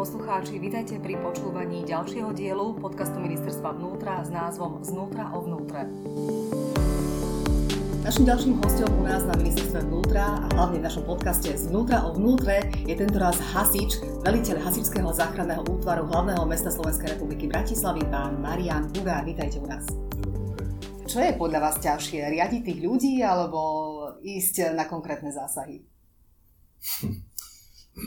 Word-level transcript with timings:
poslucháči, 0.00 0.56
vítajte 0.56 0.96
pri 0.96 1.20
počúvaní 1.20 1.84
ďalšieho 1.84 2.32
dielu 2.32 2.72
podcastu 2.80 3.20
Ministerstva 3.20 3.76
vnútra 3.76 4.24
s 4.24 4.32
názvom 4.32 4.80
Znútra 4.80 5.28
o 5.36 5.44
vnútre. 5.44 5.84
Našim 8.00 8.24
ďalším 8.24 8.64
hostom 8.64 8.88
u 8.96 9.04
nás 9.04 9.20
na 9.28 9.36
Ministerstve 9.36 9.84
vnútra 9.84 10.40
a 10.40 10.46
hlavne 10.56 10.80
v 10.80 10.88
našom 10.88 11.04
podcaste 11.04 11.52
Znútra 11.52 12.08
o 12.08 12.16
vnútre 12.16 12.72
je 12.88 12.96
tento 12.96 13.20
raz 13.20 13.36
hasič, 13.52 14.00
veliteľ 14.24 14.64
hasičského 14.64 15.12
záchranného 15.12 15.68
útvaru 15.68 16.08
hlavného 16.08 16.48
mesta 16.48 16.72
Slovenskej 16.72 17.20
republiky 17.20 17.44
Bratislavy, 17.52 18.00
pán 18.08 18.40
Marian 18.40 18.88
Bugár. 18.96 19.28
Vítajte 19.28 19.60
u 19.60 19.68
nás. 19.68 19.84
Čo 21.04 21.20
je 21.20 21.36
podľa 21.36 21.60
vás 21.60 21.76
ťažšie, 21.76 22.24
riadiť 22.24 22.72
tých 22.72 22.80
ľudí 22.88 23.20
alebo 23.20 23.60
ísť 24.24 24.72
na 24.72 24.88
konkrétne 24.88 25.28
zásahy? 25.28 25.84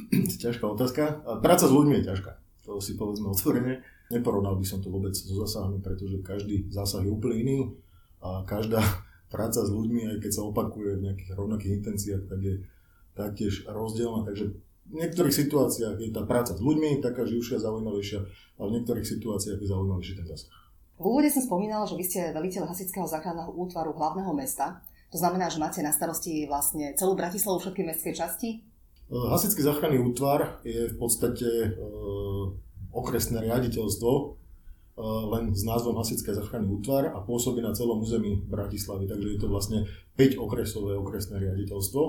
ťažká 0.44 0.66
otázka. 0.66 1.24
Práca 1.40 1.66
s 1.66 1.74
ľuďmi 1.74 2.02
je 2.02 2.08
ťažká. 2.10 2.32
To 2.66 2.80
si 2.80 2.96
povedzme 2.96 3.32
otvorene. 3.32 3.84
Neporovnal 4.12 4.56
by 4.56 4.66
som 4.68 4.80
to 4.80 4.88
vôbec 4.88 5.12
so 5.16 5.36
zásahmi, 5.44 5.84
pretože 5.84 6.22
každý 6.24 6.70
zásah 6.72 7.04
je 7.04 7.12
úplne 7.12 7.38
iný 7.44 7.58
a 8.24 8.44
každá 8.48 8.80
práca 9.34 9.66
s 9.66 9.70
ľuďmi, 9.72 10.16
aj 10.16 10.18
keď 10.24 10.32
sa 10.32 10.48
opakuje 10.48 11.00
v 11.00 11.04
nejakých 11.10 11.32
rovnakých 11.36 11.74
intenciách, 11.84 12.24
tak 12.30 12.40
je 12.40 12.56
taktiež 13.14 13.66
rozdielna. 13.66 14.24
Takže 14.26 14.46
v 14.84 14.94
niektorých 15.00 15.36
situáciách 15.36 15.96
je 16.00 16.12
tá 16.12 16.24
práca 16.28 16.54
s 16.54 16.62
ľuďmi 16.62 17.00
taká 17.00 17.24
živšia, 17.24 17.64
zaujímavejšia, 17.64 18.20
ale 18.60 18.68
v 18.70 18.76
niektorých 18.80 19.08
situáciách 19.08 19.60
je 19.60 19.68
zaujímavejší 19.68 20.14
ten 20.20 20.28
zásah. 20.28 20.54
V 21.02 21.10
úvode 21.10 21.28
som 21.34 21.42
spomínal, 21.42 21.90
že 21.90 21.98
vy 21.98 22.06
ste 22.06 22.32
veliteľ 22.32 22.70
hasičského 22.70 23.10
záchranného 23.10 23.50
útvaru 23.58 23.98
hlavného 23.98 24.30
mesta. 24.38 24.86
To 25.10 25.18
znamená, 25.18 25.50
že 25.50 25.62
máte 25.62 25.82
na 25.82 25.90
starosti 25.94 26.46
vlastne 26.46 26.94
celú 26.94 27.18
Bratislavu, 27.18 27.58
všetky 27.60 27.82
mestské 27.82 28.14
časti? 28.14 28.62
Eh, 29.12 29.28
Hasický 29.30 29.62
záchranný 29.62 30.00
útvar 30.00 30.64
je 30.64 30.88
v 30.88 30.96
podstate 30.96 31.46
e, 31.46 31.70
okresné 32.94 33.44
riaditeľstvo, 33.44 34.12
e, 34.16 34.24
len 35.04 35.52
s 35.52 35.64
názvom 35.68 36.00
Hasické 36.00 36.32
záchranný 36.32 36.80
útvar 36.80 37.12
a 37.12 37.20
pôsobí 37.20 37.60
na 37.60 37.76
celom 37.76 38.00
území 38.00 38.40
Bratislavy, 38.48 39.10
takže 39.12 39.28
je 39.36 39.40
to 39.40 39.48
vlastne 39.52 39.80
5 40.16 40.40
okresové 40.40 40.96
okresné 40.96 41.36
riaditeľstvo. 41.42 42.02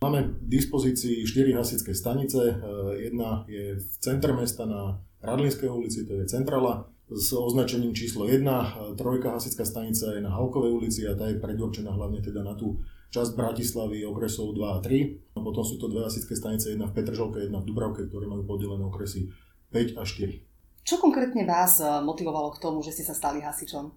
Máme 0.00 0.32
v 0.40 0.48
dispozícii 0.48 1.28
4 1.28 1.60
hasické 1.60 1.92
stanice, 1.92 2.56
jedna 2.96 3.44
je 3.44 3.76
v 3.76 3.92
centre 4.00 4.32
mesta 4.32 4.64
na 4.64 4.96
Radlinskej 5.20 5.68
ulici, 5.68 6.08
to 6.08 6.16
je 6.16 6.24
centrala, 6.24 6.88
s 7.10 7.34
označením 7.34 7.90
číslo 7.90 8.30
1, 8.30 8.94
trojka 8.94 9.34
hasická 9.34 9.66
stanica 9.66 10.14
je 10.14 10.22
na 10.22 10.30
Halkovej 10.30 10.70
ulici 10.70 11.02
a 11.10 11.18
tá 11.18 11.26
je 11.26 11.42
predurčená 11.42 11.90
hlavne 11.90 12.22
teda 12.22 12.46
na 12.46 12.54
tú 12.54 12.78
časť 13.10 13.34
Bratislavy 13.34 14.06
okresov 14.06 14.54
2 14.54 14.62
a 14.62 14.78
3. 14.78 15.34
A 15.34 15.38
potom 15.42 15.66
sú 15.66 15.76
to 15.76 15.90
dve 15.90 16.06
hasičské 16.06 16.38
stanice, 16.38 16.70
jedna 16.70 16.86
v 16.86 16.94
Petržalke, 16.94 17.42
jedna 17.42 17.58
v 17.58 17.66
Dubravke, 17.66 18.06
ktoré 18.06 18.30
majú 18.30 18.46
podelené 18.46 18.86
okresy 18.86 19.34
5 19.74 19.98
a 19.98 20.06
4. 20.06 20.86
Čo 20.86 20.96
konkrétne 21.02 21.42
vás 21.44 21.82
eh, 21.82 21.86
motivovalo 22.00 22.54
k 22.54 22.62
tomu, 22.62 22.80
že 22.80 22.94
ste 22.94 23.04
sa 23.04 23.14
stali 23.14 23.42
hasičom? 23.42 23.90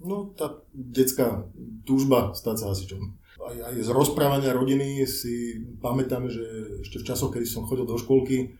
No, 0.00 0.32
tá 0.32 0.64
detská 0.72 1.44
túžba 1.84 2.32
stať 2.32 2.56
sa 2.64 2.66
hasičom. 2.72 3.02
Aj, 3.40 3.56
aj 3.72 3.74
z 3.82 3.90
rozprávania 3.92 4.56
rodiny 4.56 5.04
si 5.04 5.60
pamätám, 5.82 6.30
že 6.30 6.44
ešte 6.80 7.02
v 7.02 7.06
časoch, 7.12 7.32
keď 7.34 7.44
som 7.44 7.68
chodil 7.68 7.84
do 7.84 7.98
školky, 7.98 8.54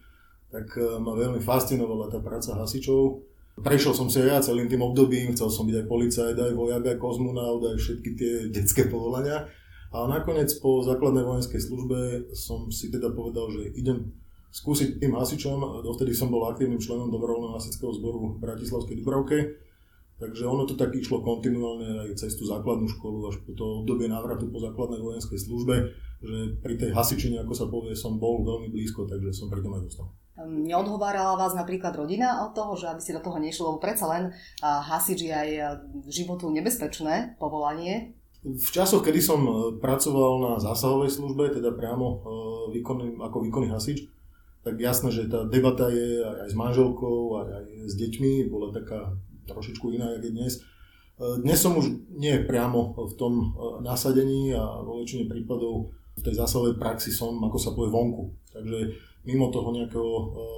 tak 0.50 0.66
eh, 0.74 0.98
ma 0.98 1.14
veľmi 1.14 1.38
fascinovala 1.38 2.10
tá 2.10 2.18
práca 2.18 2.58
hasičov. 2.58 3.30
Prešiel 3.60 3.92
som 3.92 4.08
si 4.08 4.24
ja 4.24 4.40
celým 4.40 4.72
tým 4.72 4.80
obdobím, 4.80 5.36
chcel 5.36 5.52
som 5.52 5.68
byť 5.68 5.84
aj 5.84 5.86
policajt, 5.86 6.36
aj 6.36 6.52
vojak, 6.56 6.84
aj 6.84 6.96
kozmonaut, 6.96 7.60
aj 7.60 7.76
všetky 7.76 8.10
tie 8.16 8.32
detské 8.48 8.88
povolania. 8.88 9.44
A 9.90 10.06
nakoniec 10.06 10.48
po 10.62 10.80
základnej 10.80 11.26
vojenskej 11.26 11.60
službe 11.60 11.98
som 12.32 12.72
si 12.72 12.88
teda 12.88 13.12
povedal, 13.12 13.50
že 13.52 13.74
idem 13.76 14.16
skúsiť 14.50 15.02
tým 15.02 15.12
hasičom. 15.14 15.82
Dovtedy 15.82 16.14
som 16.14 16.30
bol 16.30 16.46
aktívnym 16.46 16.80
členom 16.82 17.10
dobrovoľného 17.10 17.58
hasičského 17.58 17.90
zboru 17.94 18.34
v 18.34 18.42
Bratislavskej 18.42 18.96
Dubravke. 19.02 19.69
Takže 20.20 20.44
ono 20.44 20.68
to 20.68 20.76
tak 20.76 20.92
išlo 20.92 21.24
kontinuálne 21.24 22.04
aj 22.04 22.20
cez 22.20 22.36
tú 22.36 22.44
základnú 22.44 22.84
školu 22.84 23.32
až 23.32 23.40
po 23.40 23.56
to 23.56 23.64
obdobie 23.80 24.04
návratu 24.04 24.52
po 24.52 24.60
základnej 24.60 25.00
vojenskej 25.00 25.40
službe, 25.40 25.74
že 26.20 26.36
pri 26.60 26.76
tej 26.76 26.92
hasičine, 26.92 27.40
ako 27.40 27.54
sa 27.56 27.66
povie, 27.72 27.96
som 27.96 28.20
bol 28.20 28.44
veľmi 28.44 28.68
blízko, 28.68 29.08
takže 29.08 29.32
som 29.32 29.48
pri 29.48 29.64
tom 29.64 29.80
aj 29.80 29.88
dostal. 29.88 30.12
Ehm, 30.36 30.68
neodhovárala 30.68 31.40
vás 31.40 31.56
napríklad 31.56 31.96
rodina 31.96 32.44
od 32.44 32.52
toho, 32.52 32.76
že 32.76 32.92
aby 32.92 33.00
ste 33.00 33.16
do 33.16 33.24
toho 33.24 33.40
nešli, 33.40 33.64
lebo 33.64 33.80
predsa 33.80 34.04
len 34.12 34.36
hasič 34.60 35.24
je 35.24 35.32
aj 35.32 35.48
životu 36.04 36.52
nebezpečné 36.52 37.40
povolanie, 37.40 38.20
v 38.40 38.68
časoch, 38.72 39.04
kedy 39.04 39.20
som 39.20 39.44
e, 39.44 39.52
pracoval 39.84 40.32
na 40.40 40.52
zásahovej 40.56 41.12
službe, 41.12 41.52
teda 41.52 41.76
priamo 41.76 42.24
e, 42.72 42.80
ako 43.20 43.36
výkonný 43.44 43.68
hasič, 43.68 44.08
tak 44.64 44.80
jasné, 44.80 45.12
že 45.12 45.28
tá 45.28 45.44
debata 45.44 45.92
je 45.92 46.24
aj, 46.24 46.48
s 46.48 46.56
manželkou, 46.56 47.36
aj, 47.36 47.48
aj 47.52 47.64
s 47.84 47.94
deťmi, 48.00 48.48
bola 48.48 48.72
taká 48.72 49.12
trošičku 49.46 49.92
iná, 49.94 50.12
jak 50.16 50.24
je 50.28 50.32
dnes. 50.32 50.52
E, 50.58 50.62
dnes 51.40 51.58
som 51.60 51.76
už 51.76 51.86
nie 52.16 52.44
priamo 52.44 52.96
v 52.96 53.14
tom 53.16 53.54
nasadení 53.80 54.52
a 54.56 54.82
vo 54.82 55.00
väčšine 55.00 55.28
prípadov 55.28 55.94
v 56.18 56.22
tej 56.24 56.34
zásahovej 56.36 56.76
praxi 56.76 57.14
som, 57.14 57.36
ako 57.40 57.56
sa 57.56 57.72
povie, 57.72 57.92
vonku. 57.92 58.34
Takže 58.52 58.78
mimo 59.24 59.48
toho 59.48 59.72
nejakého 59.72 60.10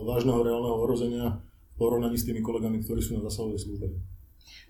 vážneho 0.07 0.43
reálneho 0.43 0.79
ohrozenia 0.81 1.39
v 1.73 1.75
porovnaní 1.79 2.19
s 2.19 2.27
tými 2.27 2.43
kolegami, 2.43 2.83
ktorí 2.83 2.99
sú 2.99 3.19
na 3.19 3.23
zásahovej 3.27 3.59
službe. 3.63 3.87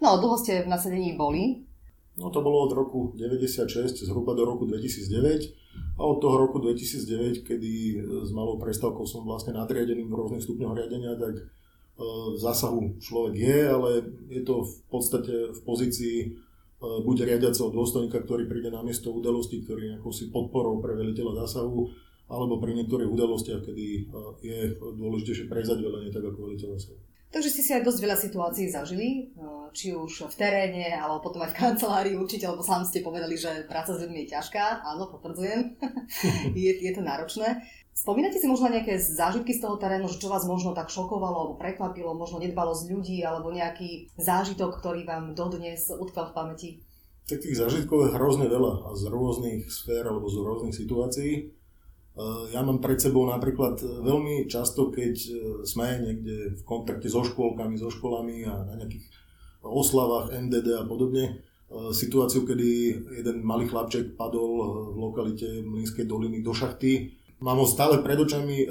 No, 0.03 0.19
dlho 0.19 0.37
ste 0.37 0.67
v 0.67 0.69
nasadení 0.69 1.15
boli, 1.17 1.65
No 2.13 2.29
to 2.29 2.45
bolo 2.45 2.69
od 2.69 2.73
roku 2.77 3.17
96 3.17 4.05
zhruba 4.05 4.37
do 4.37 4.45
roku 4.45 4.69
2009 4.69 5.97
a 5.97 6.03
od 6.05 6.21
toho 6.21 6.37
roku 6.37 6.61
2009, 6.61 7.41
kedy 7.41 8.05
s 8.29 8.31
malou 8.37 8.61
prestávkou 8.61 9.09
som 9.09 9.25
vlastne 9.25 9.57
nadriadeným 9.57 10.13
v 10.13 10.17
rôznych 10.21 10.45
stupňoch 10.45 10.77
riadenia, 10.77 11.17
tak 11.17 11.41
v 12.35 12.39
zásahu 12.39 12.99
človek 12.99 13.35
je, 13.39 13.59
ale 13.69 13.91
je 14.29 14.43
to 14.43 14.67
v 14.67 14.75
podstate 14.91 15.35
v 15.55 15.61
pozícii 15.63 16.17
e, 16.23 16.29
buď 16.81 17.31
riadiaceho 17.31 17.71
dôstojníka, 17.71 18.23
ktorý 18.23 18.51
príde 18.51 18.75
na 18.75 18.83
miesto 18.83 19.15
udalosti, 19.15 19.63
ktorý 19.63 19.97
je 19.97 20.11
si 20.13 20.29
podporou 20.35 20.83
pre 20.83 20.99
veliteľa 20.99 21.47
zásahu, 21.47 21.89
alebo 22.33 22.59
pri 22.59 22.79
niektorých 22.81 23.11
udalostiach, 23.13 23.61
kedy 23.61 23.87
je 24.41 24.61
dôležitejšie 24.81 25.53
prezať 25.53 25.85
velenie 25.85 26.09
tak 26.09 26.25
ako 26.25 26.49
veliteľ 26.49 26.81
zásahu. 26.81 26.99
Takže 27.33 27.49
ste 27.49 27.63
si 27.65 27.73
aj 27.73 27.85
dosť 27.89 28.01
veľa 28.05 28.17
situácií 28.21 28.67
zažili, 28.69 29.33
či 29.73 29.97
už 29.97 30.29
v 30.29 30.35
teréne, 30.37 30.93
alebo 30.93 31.25
potom 31.25 31.41
aj 31.41 31.57
v 31.57 31.59
kancelárii 31.65 32.15
určite, 32.21 32.45
lebo 32.45 32.61
sám 32.61 32.85
ste 32.85 33.01
povedali, 33.01 33.41
že 33.41 33.65
práca 33.65 33.97
s 33.97 34.05
ľuďmi 34.05 34.29
je 34.29 34.33
ťažká. 34.37 34.85
Áno, 34.85 35.09
potvrdzujem. 35.09 35.81
je, 36.53 36.73
je 36.77 36.93
to 36.93 37.01
náročné. 37.01 37.65
Spomínate 37.93 38.41
si 38.41 38.49
možno 38.49 38.73
nejaké 38.73 38.97
zážitky 38.97 39.53
z 39.53 39.63
toho 39.69 39.77
terénu, 39.77 40.09
že 40.09 40.19
čo 40.19 40.33
vás 40.33 40.49
možno 40.49 40.73
tak 40.73 40.89
šokovalo 40.89 41.37
alebo 41.45 41.55
prekvapilo, 41.61 42.17
možno 42.17 42.41
nedbalosť 42.41 42.89
ľudí 42.89 43.21
alebo 43.21 43.53
nejaký 43.53 44.09
zážitok, 44.17 44.81
ktorý 44.81 45.05
vám 45.05 45.37
dodnes 45.37 45.93
utkvel 45.93 46.33
v 46.33 46.37
pamäti? 46.37 46.71
Tak 47.29 47.45
tých 47.45 47.55
zážitkov 47.55 48.09
je 48.09 48.15
hrozne 48.17 48.51
veľa 48.51 48.89
a 48.89 48.97
z 48.99 49.07
rôznych 49.07 49.69
sfér 49.71 50.09
alebo 50.09 50.27
z 50.27 50.37
rôznych 50.41 50.75
situácií. 50.75 51.53
Ja 52.53 52.61
mám 52.61 52.85
pred 52.85 53.01
sebou 53.01 53.25
napríklad 53.25 53.81
e, 53.81 53.89
veľmi 54.05 54.45
často, 54.45 54.93
keď 54.93 55.15
e, 55.17 55.33
sme 55.65 55.97
niekde 55.97 56.61
v 56.61 56.63
kontakte 56.69 57.09
so 57.09 57.25
škôlkami, 57.25 57.81
so 57.81 57.89
školami 57.89 58.45
a 58.45 58.69
na 58.69 58.77
nejakých 58.77 59.09
oslavách 59.65 60.29
MDD 60.29 60.77
a 60.77 60.85
podobne, 60.85 61.25
e, 61.25 61.33
situáciu, 61.89 62.45
kedy 62.45 62.69
jeden 63.17 63.41
malý 63.41 63.65
chlapček 63.65 64.13
padol 64.13 64.61
v 64.93 64.97
lokalite 65.01 65.65
Mlínskej 65.65 66.05
doliny 66.05 66.45
do 66.45 66.53
šachty. 66.53 67.17
Mám 67.43 67.59
ho 67.59 67.67
stále 67.67 67.99
pred 68.01 68.15
očami 68.15 68.71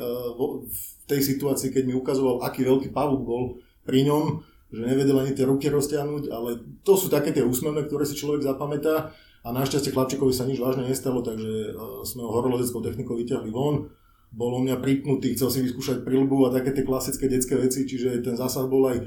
v 0.63 0.81
tej 1.11 1.21
situácii, 1.35 1.75
keď 1.75 1.83
mi 1.83 1.93
ukazoval, 1.93 2.47
aký 2.47 2.63
veľký 2.63 2.95
pavúk 2.95 3.21
bol 3.27 3.43
pri 3.83 4.07
ňom, 4.07 4.39
že 4.71 4.87
nevedel 4.87 5.19
ani 5.19 5.35
tie 5.35 5.43
ruky 5.43 5.67
roztiahnuť, 5.67 6.31
ale 6.31 6.63
to 6.87 6.95
sú 6.95 7.11
také 7.11 7.35
tie 7.35 7.43
úsmevné, 7.43 7.83
ktoré 7.83 8.07
si 8.07 8.15
človek 8.15 8.47
zapamätá 8.47 9.11
a 9.43 9.49
našťastie 9.51 9.91
chlapčekovi 9.91 10.31
sa 10.31 10.47
nič 10.47 10.63
vážne 10.63 10.87
nestalo, 10.87 11.19
takže 11.19 11.51
e, 11.51 11.69
sme 12.07 12.23
ho 12.23 12.31
horolezeckou 12.31 12.79
technikou 12.79 13.19
vyťahli 13.19 13.51
von. 13.51 13.91
Bol 14.31 14.51
u 14.55 14.61
mňa 14.63 14.79
pripnutý, 14.79 15.35
chcel 15.35 15.51
si 15.51 15.59
vyskúšať 15.67 16.07
prilbu 16.07 16.47
a 16.47 16.53
také 16.55 16.71
tie 16.71 16.87
klasické 16.87 17.27
detské 17.27 17.59
veci, 17.59 17.83
čiže 17.83 18.23
ten 18.23 18.39
zásah 18.39 18.69
bol 18.69 18.87
aj 18.87 18.97
e, 19.01 19.05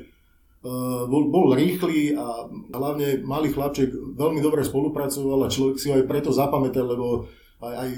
bol, 1.08 1.32
bol 1.32 1.54
rýchly 1.56 2.12
a 2.12 2.50
hlavne 2.50 3.24
malý 3.24 3.54
chlapček 3.54 3.88
veľmi 4.20 4.44
dobre 4.44 4.66
spolupracoval 4.66 5.48
a 5.48 5.52
človek 5.54 5.80
si 5.80 5.88
ho 5.88 5.96
aj 5.96 6.04
preto 6.04 6.28
zapamätal, 6.28 6.92
lebo 6.92 7.30
aj, 7.62 7.74
aj 7.74 7.90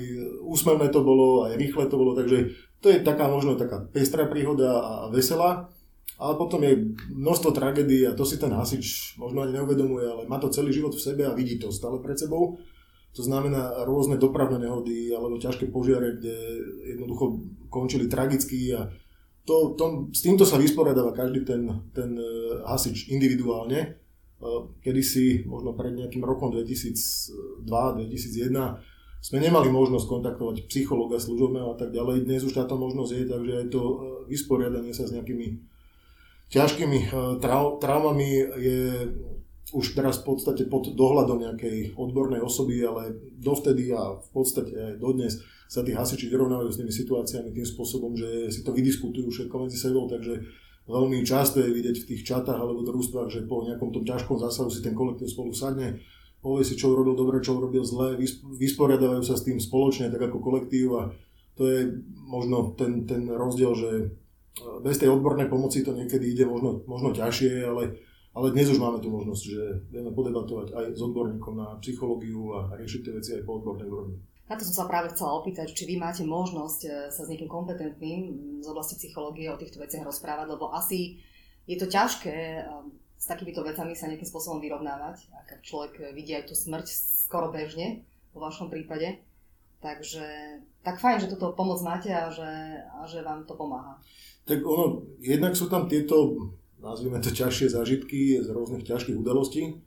úsmevné 0.44 0.88
to 0.92 1.00
bolo, 1.00 1.48
aj 1.48 1.56
rýchle 1.56 1.88
to 1.88 1.96
bolo, 1.96 2.12
takže 2.12 2.52
to 2.80 2.92
je 2.92 3.00
taká 3.00 3.28
možno 3.28 3.56
taká 3.56 3.82
pestrá 3.88 4.28
príhoda 4.28 4.80
a 4.80 4.92
veselá. 5.08 5.72
Ale 6.16 6.32
potom 6.40 6.64
je 6.64 6.96
množstvo 7.12 7.52
tragédií 7.52 8.08
a 8.08 8.16
to 8.16 8.24
si 8.24 8.40
ten 8.40 8.48
hasič 8.48 9.18
možno 9.20 9.44
ani 9.44 9.60
neuvedomuje, 9.60 10.06
ale 10.08 10.22
má 10.24 10.40
to 10.40 10.48
celý 10.48 10.72
život 10.72 10.96
v 10.96 11.04
sebe 11.04 11.28
a 11.28 11.36
vidí 11.36 11.60
to 11.60 11.68
stále 11.68 12.00
pred 12.00 12.16
sebou. 12.16 12.56
To 13.12 13.20
znamená 13.20 13.84
rôzne 13.84 14.16
dopravné 14.16 14.64
nehody 14.64 15.12
alebo 15.12 15.36
ťažké 15.36 15.68
požiare, 15.68 16.16
kde 16.16 16.36
jednoducho 16.96 17.44
končili 17.68 18.08
tragicky 18.08 18.72
a 18.72 18.88
to, 19.46 19.78
to, 19.78 20.08
s 20.10 20.26
týmto 20.26 20.42
sa 20.48 20.58
vysporiadáva 20.58 21.14
každý 21.14 21.46
ten, 21.46 21.68
ten 21.94 22.18
e, 22.18 22.24
hasič 22.66 23.12
individuálne. 23.14 23.78
E, 23.78 23.88
Kedy 24.82 25.02
si 25.06 25.46
možno 25.46 25.76
pred 25.78 25.94
nejakým 25.94 26.24
rokom 26.24 26.50
2002-2001 26.50 27.62
sme 29.26 29.42
nemali 29.42 29.74
možnosť 29.74 30.06
kontaktovať 30.06 30.56
psychologa 30.70 31.18
služobného 31.18 31.74
a 31.74 31.76
tak 31.76 31.90
ďalej. 31.90 32.30
Dnes 32.30 32.46
už 32.46 32.54
táto 32.54 32.78
možnosť 32.78 33.10
je, 33.10 33.24
takže 33.26 33.52
aj 33.58 33.66
to 33.74 33.82
e, 33.82 33.94
vysporiadanie 34.30 34.94
sa 34.94 35.02
s 35.02 35.18
nejakými 35.18 35.66
ťažkými 36.54 36.98
e, 37.02 37.06
trau- 37.42 37.82
traumami 37.82 38.30
je 38.54 39.10
už 39.74 39.98
teraz 39.98 40.22
v 40.22 40.30
podstate 40.30 40.70
pod 40.70 40.94
dohľadom 40.94 41.42
nejakej 41.42 41.98
odbornej 41.98 42.38
osoby, 42.38 42.78
ale 42.86 43.18
dovtedy 43.42 43.90
a 43.90 44.14
v 44.14 44.28
podstate 44.30 44.94
aj 44.94 45.02
dodnes 45.02 45.42
sa 45.66 45.82
tí 45.82 45.90
hasiči 45.90 46.30
vyrovnávajú 46.30 46.70
s 46.70 46.78
tými 46.78 46.94
situáciami 46.94 47.50
tým 47.50 47.66
spôsobom, 47.66 48.14
že 48.14 48.54
si 48.54 48.62
to 48.62 48.70
vydiskutujú 48.70 49.26
všetko 49.26 49.66
medzi 49.66 49.74
sebou, 49.74 50.06
takže 50.06 50.38
veľmi 50.86 51.26
často 51.26 51.58
je 51.58 51.74
vidieť 51.74 51.98
v 51.98 52.08
tých 52.14 52.22
čatách 52.22 52.62
alebo 52.62 52.86
družstvách, 52.86 53.26
že 53.26 53.50
po 53.50 53.66
nejakom 53.66 53.90
tom 53.90 54.06
ťažkom 54.06 54.38
zásahu 54.38 54.70
si 54.70 54.86
ten 54.86 54.94
kolektív 54.94 55.26
spolu 55.26 55.50
sadne, 55.50 55.98
povie 56.40 56.64
si, 56.64 56.78
čo 56.78 56.92
urobil 56.92 57.16
dobre, 57.16 57.42
čo 57.42 57.58
urobil 57.58 57.82
zle, 57.82 58.16
vysporiadávajú 58.56 59.22
sa 59.24 59.34
s 59.34 59.46
tým 59.46 59.58
spoločne, 59.58 60.12
tak 60.12 60.30
ako 60.30 60.38
kolektív 60.40 60.88
a 60.96 61.02
to 61.56 61.64
je 61.66 62.04
možno 62.28 62.76
ten, 62.76 63.08
ten 63.08 63.26
rozdiel, 63.32 63.72
že 63.72 63.90
bez 64.80 64.96
tej 64.96 65.12
odbornej 65.12 65.48
pomoci 65.48 65.84
to 65.84 65.92
niekedy 65.92 66.32
ide 66.32 66.44
možno, 66.48 66.84
možno 66.88 67.12
ťažšie, 67.12 67.64
ale, 67.64 67.96
ale 68.32 68.46
dnes 68.52 68.72
už 68.72 68.80
máme 68.80 69.00
tú 69.00 69.12
možnosť, 69.12 69.42
že 69.44 69.62
vieme 69.92 70.12
podebatovať 70.12 70.72
aj 70.72 70.86
s 70.96 71.00
odborníkom 71.00 71.54
na 71.56 71.76
psychológiu 71.80 72.56
a 72.56 72.72
riešiť 72.76 73.00
tie 73.04 73.12
veci 73.12 73.30
aj 73.36 73.42
po 73.44 73.60
odbornej 73.60 73.88
úrovni. 73.88 74.16
Na 74.46 74.54
to 74.54 74.62
som 74.62 74.86
sa 74.86 74.86
práve 74.86 75.10
chcela 75.10 75.42
opýtať, 75.42 75.74
či 75.74 75.90
vy 75.90 75.98
máte 75.98 76.22
možnosť 76.22 76.80
e, 76.86 76.90
sa 77.10 77.26
s 77.26 77.30
niekým 77.34 77.50
kompetentným 77.50 78.20
z 78.62 78.66
oblasti 78.70 78.94
psychológie 78.94 79.50
o 79.50 79.58
týchto 79.58 79.82
veciach 79.82 80.06
rozprávať, 80.06 80.54
lebo 80.54 80.70
asi 80.70 81.18
je 81.66 81.74
to 81.74 81.90
ťažké 81.90 82.62
um, 82.62 82.94
s 83.16 83.24
takýmito 83.24 83.64
vecami 83.64 83.96
sa 83.96 84.06
nejakým 84.06 84.28
spôsobom 84.28 84.60
vyrovnávať, 84.60 85.28
ak 85.32 85.64
človek 85.64 86.12
vidí 86.12 86.36
aj 86.36 86.52
tú 86.52 86.54
smrť 86.54 86.86
skoro 87.26 87.48
bežne, 87.48 88.04
vo 88.36 88.44
vašom 88.44 88.68
prípade. 88.68 89.24
Takže 89.80 90.24
tak 90.84 91.00
fajn, 91.00 91.24
že 91.24 91.32
túto 91.32 91.56
pomoc 91.56 91.80
máte 91.80 92.12
a 92.12 92.28
že, 92.28 92.52
a 92.84 93.08
že 93.08 93.24
vám 93.24 93.48
to 93.48 93.56
pomáha. 93.56 93.96
Tak 94.44 94.60
ono, 94.62 95.04
jednak 95.20 95.56
sú 95.56 95.72
tam 95.72 95.88
tieto, 95.88 96.36
nazvime 96.78 97.18
to 97.18 97.32
ťažšie 97.32 97.72
zážitky 97.72 98.40
z 98.40 98.48
rôznych 98.52 98.84
ťažkých 98.84 99.16
udalostí, 99.16 99.80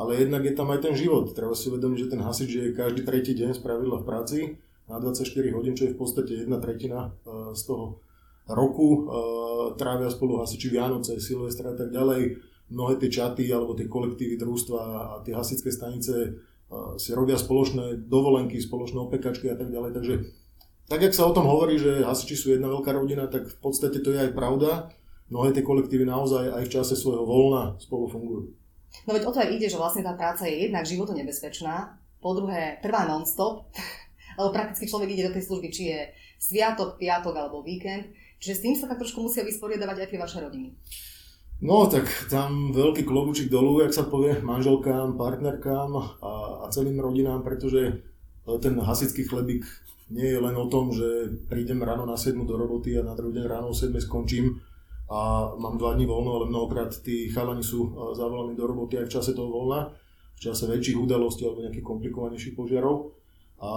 ale 0.00 0.16
jednak 0.16 0.48
je 0.48 0.54
tam 0.56 0.72
aj 0.72 0.80
ten 0.80 0.94
život. 0.96 1.36
Treba 1.36 1.52
si 1.52 1.68
uvedomiť, 1.68 1.98
že 2.08 2.10
ten 2.16 2.24
hasič 2.24 2.50
je 2.50 2.76
každý 2.76 3.04
tretí 3.04 3.36
deň 3.36 3.52
z 3.56 3.60
pravidla 3.60 4.00
v 4.00 4.08
práci 4.08 4.38
na 4.88 4.98
24 4.98 5.28
hodín, 5.54 5.76
čo 5.76 5.86
je 5.86 5.94
v 5.94 6.00
podstate 6.00 6.32
jedna 6.42 6.58
tretina 6.58 7.14
e, 7.22 7.54
z 7.54 7.62
toho 7.68 8.02
roku. 8.50 8.88
E, 8.88 9.00
trávia 9.78 10.10
spolu 10.10 10.42
hasiči 10.42 10.72
Vianoce, 10.72 11.20
Silvestra 11.20 11.72
a 11.72 11.76
tak 11.76 11.94
ďalej. 11.94 12.49
Mnohé 12.70 13.02
tie 13.02 13.10
čaty 13.10 13.50
alebo 13.50 13.74
tie 13.74 13.90
kolektívy 13.90 14.38
družstva 14.38 14.80
a 14.80 15.14
tie 15.26 15.34
hasičské 15.34 15.74
stanice 15.74 16.38
si 16.96 17.10
robia 17.10 17.34
spoločné 17.34 18.06
dovolenky, 18.06 18.62
spoločné 18.62 19.02
opekačky 19.02 19.50
a 19.50 19.58
tak 19.58 19.74
ďalej. 19.74 19.90
Takže 19.90 20.14
tak, 20.86 21.02
jak 21.02 21.14
sa 21.14 21.26
o 21.26 21.34
tom 21.34 21.46
hovorí, 21.46 21.78
že 21.78 22.02
hasiči 22.02 22.34
sú 22.34 22.50
jedna 22.50 22.70
veľká 22.70 22.90
rodina, 22.94 23.30
tak 23.30 23.46
v 23.46 23.58
podstate 23.62 24.02
to 24.02 24.10
je 24.14 24.26
aj 24.26 24.34
pravda. 24.34 24.90
Mnohé 25.30 25.54
tie 25.54 25.62
kolektívy 25.62 26.02
naozaj 26.02 26.50
aj 26.50 26.64
v 26.66 26.72
čase 26.74 26.94
svojho 26.98 27.22
voľna 27.22 27.78
spolu 27.78 28.10
fungujú. 28.10 28.42
No 29.06 29.14
veď 29.14 29.22
o 29.26 29.34
to 29.34 29.38
aj 29.38 29.54
ide, 29.54 29.70
že 29.70 29.78
vlastne 29.78 30.02
tá 30.02 30.18
práca 30.18 30.50
je 30.50 30.66
jednak 30.66 30.82
životu 30.82 31.14
nebezpečná, 31.14 31.94
po 32.18 32.34
druhé 32.34 32.82
trvá 32.82 33.06
non-stop, 33.06 33.70
alebo 34.38 34.50
prakticky 34.50 34.90
človek 34.90 35.14
ide 35.14 35.30
do 35.30 35.34
tej 35.38 35.46
služby, 35.46 35.68
či 35.70 35.82
je 35.94 36.00
sviatok, 36.42 36.98
piatok 36.98 37.38
alebo 37.38 37.62
víkend, 37.62 38.10
čiže 38.42 38.54
s 38.58 38.62
tým 38.66 38.74
sa 38.74 38.90
tak 38.90 38.98
trošku 38.98 39.22
musia 39.22 39.46
vysporiadavať 39.46 39.96
aj 40.02 40.08
tie 40.10 40.18
vaše 40.18 40.38
rodiny. 40.42 40.74
No 41.60 41.84
tak 41.92 42.08
tam 42.32 42.72
veľký 42.72 43.04
klobučík 43.04 43.52
dolu, 43.52 43.84
jak 43.84 43.92
sa 43.92 44.08
povie, 44.08 44.40
manželkám, 44.40 45.20
partnerkám 45.20 45.92
a, 46.24 46.32
a 46.64 46.66
celým 46.72 46.96
rodinám, 46.96 47.44
pretože 47.44 48.00
ten 48.64 48.80
hasický 48.80 49.28
chlebík 49.28 49.68
nie 50.08 50.24
je 50.24 50.40
len 50.40 50.56
o 50.56 50.66
tom, 50.72 50.88
že 50.88 51.36
prídem 51.52 51.84
ráno 51.84 52.08
na 52.08 52.16
7 52.16 52.48
do 52.48 52.56
roboty 52.56 52.96
a 52.96 53.04
na 53.04 53.12
druhý 53.12 53.36
deň 53.36 53.46
ráno 53.46 53.70
o 53.70 53.76
7 53.76 53.92
skončím 54.00 54.56
a 55.10 55.52
mám 55.60 55.76
2 55.76 56.00
dní 56.00 56.06
voľno, 56.08 56.40
ale 56.40 56.50
mnohokrát 56.50 56.96
tí 57.04 57.28
chalani 57.28 57.62
sú 57.62 57.90
e, 57.90 57.90
zavolaní 58.14 58.56
do 58.56 58.64
roboty 58.66 58.96
aj 58.96 59.06
v 59.10 59.14
čase 59.18 59.30
toho 59.34 59.50
voľna, 59.50 59.90
v 60.38 60.40
čase 60.40 60.70
väčších 60.70 60.98
udalostí 60.98 61.42
alebo 61.42 61.66
nejakých 61.66 61.86
komplikovanejších 61.86 62.54
požiarov. 62.54 63.12
A 63.60 63.70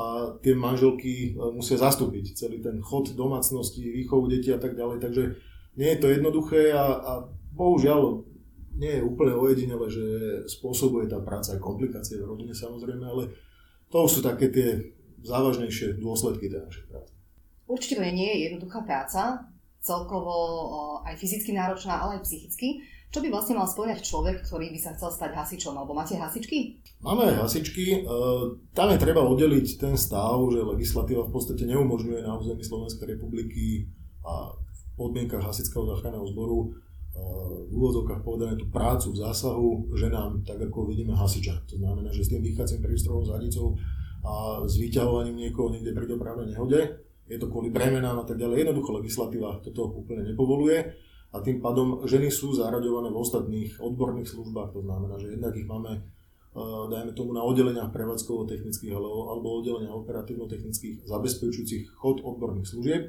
tie 0.45 0.53
manželky 0.53 1.33
e, 1.33 1.51
musia 1.51 1.77
zastúpiť 1.81 2.37
celý 2.37 2.61
ten 2.61 2.79
chod 2.85 3.17
domácnosti, 3.17 3.81
výchovu 3.81 4.29
detí 4.29 4.53
a 4.53 4.61
tak 4.61 4.77
ďalej, 4.77 5.01
takže 5.01 5.23
nie 5.73 5.89
je 5.89 5.99
to 5.99 6.07
jednoduché 6.13 6.69
a, 6.69 6.85
a 7.01 7.13
bohužiaľ 7.53 8.25
nie 8.73 8.99
je 8.99 9.05
úplne 9.05 9.37
ojedinele, 9.37 9.85
že 9.85 10.05
spôsobuje 10.49 11.05
tá 11.05 11.21
práca 11.21 11.53
aj 11.53 11.61
komplikácie 11.61 12.17
v 12.17 12.25
rodine 12.25 12.53
samozrejme, 12.57 13.05
ale 13.05 13.29
to 13.93 14.09
sú 14.09 14.25
také 14.25 14.49
tie 14.49 14.81
závažnejšie 15.21 16.01
dôsledky 16.01 16.49
tej 16.49 16.65
našej 16.65 16.85
práce. 16.89 17.13
Určite 17.69 18.01
to 18.01 18.03
nie 18.03 18.27
je 18.27 18.37
jednoduchá 18.49 18.81
práca, 18.83 19.45
celkovo 19.83 20.35
aj 21.03 21.15
fyzicky 21.19 21.53
náročná, 21.53 22.01
ale 22.01 22.19
aj 22.19 22.25
psychicky. 22.25 22.81
Čo 23.13 23.21
by 23.21 23.29
vlastne 23.29 23.61
mal 23.61 23.69
spĺňať 23.69 24.01
človek, 24.01 24.41
ktorý 24.41 24.73
by 24.73 24.79
sa 24.81 24.97
chcel 24.97 25.13
stať 25.13 25.37
hasičom? 25.37 25.77
Alebo 25.77 25.93
máte 25.93 26.17
hasičky? 26.17 26.81
Máme 26.97 27.29
aj 27.29 27.45
hasičky. 27.45 28.01
E, 28.01 28.09
tam 28.73 28.89
je 28.89 28.97
treba 28.97 29.21
oddeliť 29.21 29.77
ten 29.77 29.93
stav, 29.93 30.41
že 30.49 30.65
legislatíva 30.65 31.21
v 31.29 31.33
podstate 31.37 31.69
neumožňuje 31.69 32.25
na 32.25 32.33
území 32.41 32.65
Slovenskej 32.65 33.13
republiky 33.13 33.85
a 34.25 34.57
v 34.57 34.81
podmienkach 34.97 35.45
hasičského 35.45 35.85
záchranného 35.93 36.25
zboru 36.25 36.73
v 37.13 37.71
úvodzovkách 37.77 38.25
povedané 38.25 38.57
tú 38.57 38.69
prácu 38.73 39.13
v 39.13 39.21
zásahu 39.21 39.69
ženám, 39.93 40.41
tak 40.41 40.57
ako 40.57 40.89
vidíme 40.89 41.13
hasiča. 41.13 41.61
To 41.69 41.77
znamená, 41.77 42.09
že 42.09 42.25
s 42.25 42.33
tým 42.33 42.41
dýchacím 42.41 42.81
prístrojom, 42.81 43.25
zadicou 43.25 43.77
a 44.25 44.63
s 44.65 44.79
vyťahovaním 44.81 45.47
niekoho 45.47 45.69
niekde 45.69 45.93
pri 45.93 46.09
dopravnej 46.09 46.53
nehode. 46.53 46.79
Je 47.29 47.37
to 47.37 47.47
kvôli 47.47 47.69
bremenám 47.69 48.23
a 48.23 48.25
tak 48.25 48.41
ďalej. 48.41 48.65
Jednoducho 48.65 48.97
legislatíva 48.97 49.61
toto 49.61 49.93
úplne 49.93 50.25
nepovoluje 50.33 50.77
a 51.33 51.41
tým 51.41 51.61
pádom 51.61 52.05
ženy 52.05 52.29
sú 52.29 52.53
zaraďované 52.53 53.09
v 53.09 53.19
ostatných 53.21 53.71
odborných 53.81 54.29
službách. 54.29 54.69
To 54.73 54.81
znamená, 54.85 55.17
že 55.17 55.33
jednak 55.33 55.53
ich 55.57 55.65
máme, 55.65 55.91
eh, 55.97 56.83
dajme 56.89 57.11
tomu, 57.17 57.33
na 57.33 57.41
oddeleniach 57.41 57.89
prevádzkovo-technických 57.89 58.93
alebo 58.93 59.47
oddeleniach 59.61 59.97
operatívno-technických 60.01 61.09
zabezpečujúcich 61.09 61.93
chod 61.97 62.21
odborných 62.21 62.69
služieb. 62.69 63.01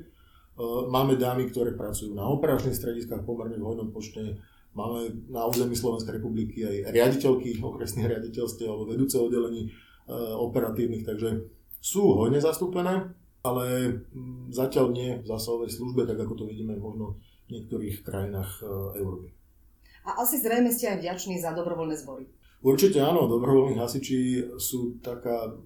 Eh, 0.55 0.83
máme 0.91 1.19
dámy, 1.19 1.51
ktoré 1.51 1.75
pracujú 1.75 2.15
na 2.15 2.27
operačných 2.31 2.77
strediskách 2.77 3.27
pomerne 3.27 3.59
v 3.59 3.67
hojnom 3.67 3.91
počte. 3.91 4.39
Máme 4.75 5.31
na 5.31 5.47
území 5.47 5.79
Slovenskej 5.79 6.19
republiky 6.19 6.67
aj 6.67 6.91
riaditeľky 6.91 7.63
okresných 7.63 8.11
riaditeľstiev 8.11 8.67
alebo 8.67 8.91
vedúce 8.91 9.15
oddelení 9.23 9.71
Eh, 10.05 10.13
operatívnych, 10.37 11.09
takže 11.09 11.49
sú 11.81 12.13
hojne 12.13 12.37
zastúpené, 12.37 13.09
ale 13.41 13.65
mm, 14.13 14.53
zatiaľ 14.53 14.93
nie 14.93 15.17
v 15.17 15.25
zásahovej 15.25 15.73
službe, 15.73 16.05
tak 16.05 16.21
ako 16.21 16.37
to 16.37 16.45
vidíme 16.45 16.77
možno 16.77 17.17
v 17.49 17.57
niektorých 17.57 18.05
krajinách 18.05 18.61
eh, 18.61 19.01
Európy. 19.01 19.33
A 20.05 20.21
asi 20.21 20.45
zrejme 20.45 20.69
ste 20.69 20.93
aj 20.93 21.01
vďační 21.01 21.41
za 21.41 21.57
dobrovoľné 21.57 21.97
zbory. 21.97 22.29
Určite 22.61 23.01
áno, 23.01 23.25
dobrovoľní 23.33 23.81
hasiči 23.81 24.45
sú 24.61 25.01
taká, 25.01 25.57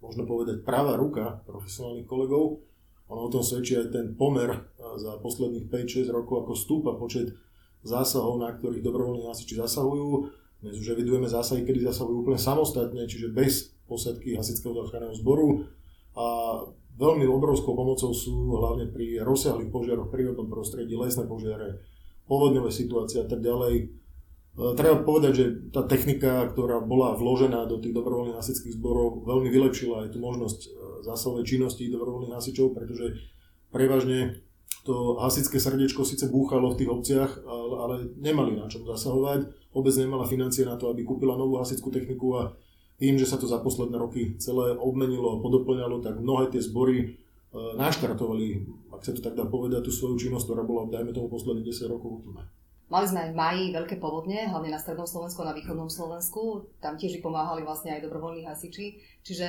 možno 0.00 0.24
povedať, 0.24 0.64
pravá 0.64 0.96
ruka 0.96 1.44
profesionálnych 1.44 2.08
kolegov. 2.08 2.64
Ono 3.10 3.26
o 3.26 3.32
tom 3.32 3.42
svedčí 3.42 3.74
aj 3.78 3.90
ten 3.90 4.06
pomer 4.14 4.70
za 4.78 5.18
posledných 5.18 5.66
5-6 5.66 6.12
rokov, 6.12 6.46
ako 6.46 6.52
stúpa 6.54 6.92
počet 6.94 7.34
zásahov, 7.82 8.38
na 8.38 8.54
ktorých 8.54 8.84
dobrovoľní 8.84 9.26
hasiči 9.26 9.58
zasahujú. 9.58 10.30
Dnes 10.62 10.78
už 10.78 10.94
evidujeme 10.94 11.26
zásahy, 11.26 11.66
kedy 11.66 11.82
zasahujú 11.90 12.22
úplne 12.22 12.38
samostatne, 12.38 13.02
čiže 13.10 13.34
bez 13.34 13.74
posadky 13.90 14.38
hasičského 14.38 14.72
záchranného 14.78 15.18
zboru 15.18 15.66
a 16.14 16.26
veľmi 16.96 17.26
obrovskou 17.26 17.74
pomocou 17.74 18.14
sú 18.14 18.54
hlavne 18.54 18.86
pri 18.92 19.24
rozsiahlých 19.26 19.72
požiaroch 19.74 20.06
v 20.06 20.14
prírodnom 20.14 20.46
prostredí, 20.46 20.94
lesné 20.94 21.26
požiare, 21.26 21.82
povodňové 22.30 22.70
situácie 22.70 23.24
a 23.24 23.26
tak 23.26 23.42
ďalej. 23.42 24.01
E, 24.52 24.76
treba 24.76 25.00
povedať, 25.00 25.32
že 25.32 25.44
tá 25.72 25.82
technika, 25.84 26.44
ktorá 26.52 26.84
bola 26.84 27.16
vložená 27.16 27.64
do 27.64 27.80
tých 27.80 27.96
dobrovoľných 27.96 28.36
hasičských 28.36 28.76
zborov, 28.76 29.24
veľmi 29.24 29.48
vylepšila 29.48 30.06
aj 30.06 30.08
tú 30.12 30.18
možnosť 30.20 30.60
e, 30.60 30.68
zásahovej 31.08 31.44
činnosti 31.48 31.88
dobrovoľných 31.88 32.36
hasičov, 32.36 32.76
pretože 32.76 33.16
prevažne 33.72 34.44
to 34.82 35.16
hasičské 35.22 35.62
srdiečko 35.62 36.02
síce 36.02 36.26
búchalo 36.26 36.74
v 36.74 36.78
tých 36.82 36.90
obciach, 36.90 37.30
ale, 37.46 38.10
nemali 38.18 38.58
na 38.58 38.66
čom 38.66 38.82
zasahovať. 38.82 39.70
Obec 39.78 39.94
nemala 39.94 40.26
financie 40.26 40.66
na 40.66 40.74
to, 40.74 40.90
aby 40.90 41.06
kúpila 41.06 41.38
novú 41.38 41.62
hasičskú 41.62 41.94
techniku 41.94 42.34
a 42.34 42.42
tým, 42.98 43.14
že 43.14 43.30
sa 43.30 43.38
to 43.38 43.46
za 43.46 43.62
posledné 43.62 43.94
roky 43.94 44.34
celé 44.42 44.74
obmenilo 44.74 45.38
a 45.38 45.42
podoplňalo, 45.42 46.02
tak 46.02 46.18
mnohé 46.18 46.50
tie 46.50 46.58
zbory 46.58 46.98
e, 46.98 47.06
naštartovali, 47.78 48.66
ak 48.90 49.06
sa 49.06 49.14
to 49.14 49.22
tak 49.22 49.38
dá 49.38 49.46
povedať, 49.46 49.86
tú 49.86 49.94
svoju 49.94 50.18
činnosť, 50.18 50.50
ktorá 50.50 50.62
bola, 50.66 50.90
dajme 50.90 51.14
tomu, 51.14 51.30
posledných 51.30 51.70
10 51.70 51.88
rokov 51.88 52.20
utme. 52.22 52.42
Mali 52.92 53.08
sme 53.08 53.24
aj 53.24 53.30
v 53.32 53.38
maji 53.40 53.64
veľké 53.72 53.96
povodne, 53.96 54.52
hlavne 54.52 54.68
na 54.68 54.76
strednom 54.76 55.08
Slovensku 55.08 55.40
a 55.40 55.48
na 55.48 55.56
východnom 55.56 55.88
Slovensku. 55.88 56.68
Tam 56.76 57.00
tiež 57.00 57.24
pomáhali 57.24 57.64
vlastne 57.64 57.96
aj 57.96 58.04
dobrovoľní 58.04 58.44
hasiči. 58.44 59.00
Čiže 59.24 59.48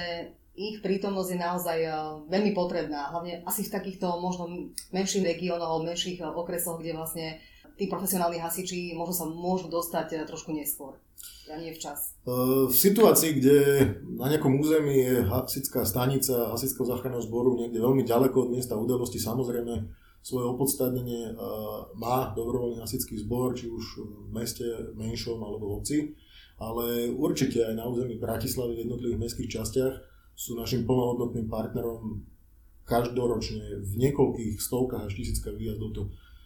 ich 0.56 0.80
prítomnosť 0.80 1.30
je 1.36 1.44
naozaj 1.44 1.80
e, 1.84 1.90
veľmi 2.32 2.56
potrebná, 2.56 3.12
hlavne 3.12 3.44
asi 3.44 3.68
v 3.68 3.74
takýchto 3.74 4.06
možno 4.22 4.72
menších 4.96 5.28
regiónoch 5.28 5.84
menších 5.84 6.22
e, 6.22 6.30
okresoch, 6.30 6.80
kde 6.80 6.96
vlastne 6.96 7.44
tí 7.76 7.92
profesionálni 7.92 8.40
hasiči 8.40 8.96
možno 8.96 9.12
sa 9.12 9.26
môžu 9.28 9.68
dostať 9.68 10.24
trošku 10.24 10.54
neskôr. 10.56 10.96
a 11.50 11.58
nie 11.58 11.74
včas? 11.74 12.16
V 12.24 12.70
situácii, 12.70 13.44
kde 13.44 13.58
na 14.14 14.30
nejakom 14.30 14.56
území 14.62 14.94
je 15.04 15.26
hasická 15.26 15.84
stanica 15.84 16.54
hasického 16.54 16.86
záchranného 16.86 17.26
zboru 17.26 17.58
niekde 17.58 17.82
veľmi 17.82 18.06
ďaleko 18.06 18.48
od 18.48 18.50
miesta 18.54 18.78
udalosti, 18.78 19.18
samozrejme 19.18 20.03
svoje 20.24 20.48
opodstatnenie 20.48 21.36
má 22.00 22.32
dobrovoľný 22.32 22.80
hasický 22.80 23.20
zbor, 23.20 23.60
či 23.60 23.68
už 23.68 23.86
v 24.00 24.32
meste 24.32 24.63
menšom 24.96 25.36
alebo 25.44 25.68
v 25.68 25.75
obci, 25.75 25.98
ale 26.63 27.12
určite 27.12 27.60
aj 27.60 27.75
na 27.75 27.84
území 27.92 28.15
Bratislavy 28.15 28.80
v 28.80 28.88
jednotlivých 28.88 29.20
mestských 29.20 29.51
častiach 29.51 29.94
sú 30.32 30.56
našim 30.56 30.88
plnohodnotným 30.88 31.51
partnerom 31.51 32.24
každoročne 32.88 33.84
v 33.84 33.92
niekoľkých 34.00 34.60
stovkách 34.60 35.12
až 35.12 35.13
tisíckach 35.15 35.56
výjazdov 35.60 35.92
to 35.92 36.03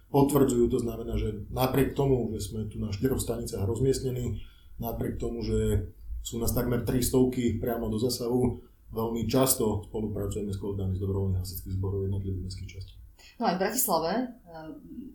potvrdzujú. 0.10 0.70
To 0.74 0.80
znamená, 0.82 1.18
že 1.18 1.46
napriek 1.54 1.94
tomu, 1.94 2.30
že 2.34 2.50
sme 2.50 2.66
tu 2.70 2.82
na 2.82 2.90
štyroch 2.90 3.22
staniciach 3.22 3.66
rozmiestnení, 3.66 4.42
napriek 4.82 5.22
tomu, 5.22 5.46
že 5.46 5.90
sú 6.26 6.42
nás 6.42 6.54
takmer 6.54 6.86
300 6.86 7.62
priamo 7.62 7.90
do 7.90 7.98
zasahu, 8.02 8.62
veľmi 8.90 9.26
často 9.30 9.86
spolupracujeme 9.90 10.52
s 10.54 10.62
kolegami 10.62 10.98
z 10.98 11.02
dobrovoľných 11.04 11.42
hasičských 11.42 11.76
zborov 11.78 12.06
jednotlivých 12.06 12.44
mestských 12.48 12.72
častí. 12.74 12.96
No 13.36 13.52
aj 13.52 13.56
v 13.60 13.62
Bratislave 13.68 14.12
e, 14.16 14.26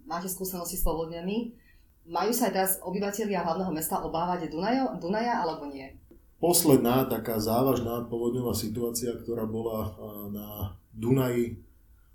máte 0.05 0.29
skúsenosti 0.29 0.77
s 0.77 0.85
povodňami. 0.85 1.57
Majú 2.07 2.31
sa 2.35 2.51
aj 2.51 2.53
teraz 2.53 2.73
obyvateľia 2.83 3.47
hlavného 3.47 3.73
mesta 3.73 4.03
obávať 4.03 4.53
Dunaja, 4.53 4.93
Dunaja 4.99 5.41
alebo 5.41 5.71
nie? 5.71 5.89
Posledná 6.43 7.07
taká 7.07 7.39
závažná 7.39 8.11
povodňová 8.11 8.53
situácia, 8.53 9.15
ktorá 9.15 9.47
bola 9.47 9.87
e, 9.87 9.91
na 10.35 10.47
Dunaji 10.93 11.73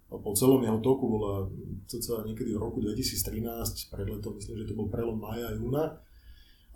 po 0.08 0.32
celom 0.32 0.63
jeho 0.63 0.80
toku 0.80 1.20
bola 1.20 1.44
cca 1.84 2.24
niekedy 2.24 2.56
v 2.56 2.63
roku 2.63 2.80
2013, 2.80 3.92
pred 3.92 4.08
letom 4.08 4.39
myslím, 4.39 4.63
že 4.63 4.72
to 4.72 4.80
bol 4.80 4.88
prelom 4.88 5.20
maja 5.20 5.51
a 5.51 5.56
júna. 5.56 6.00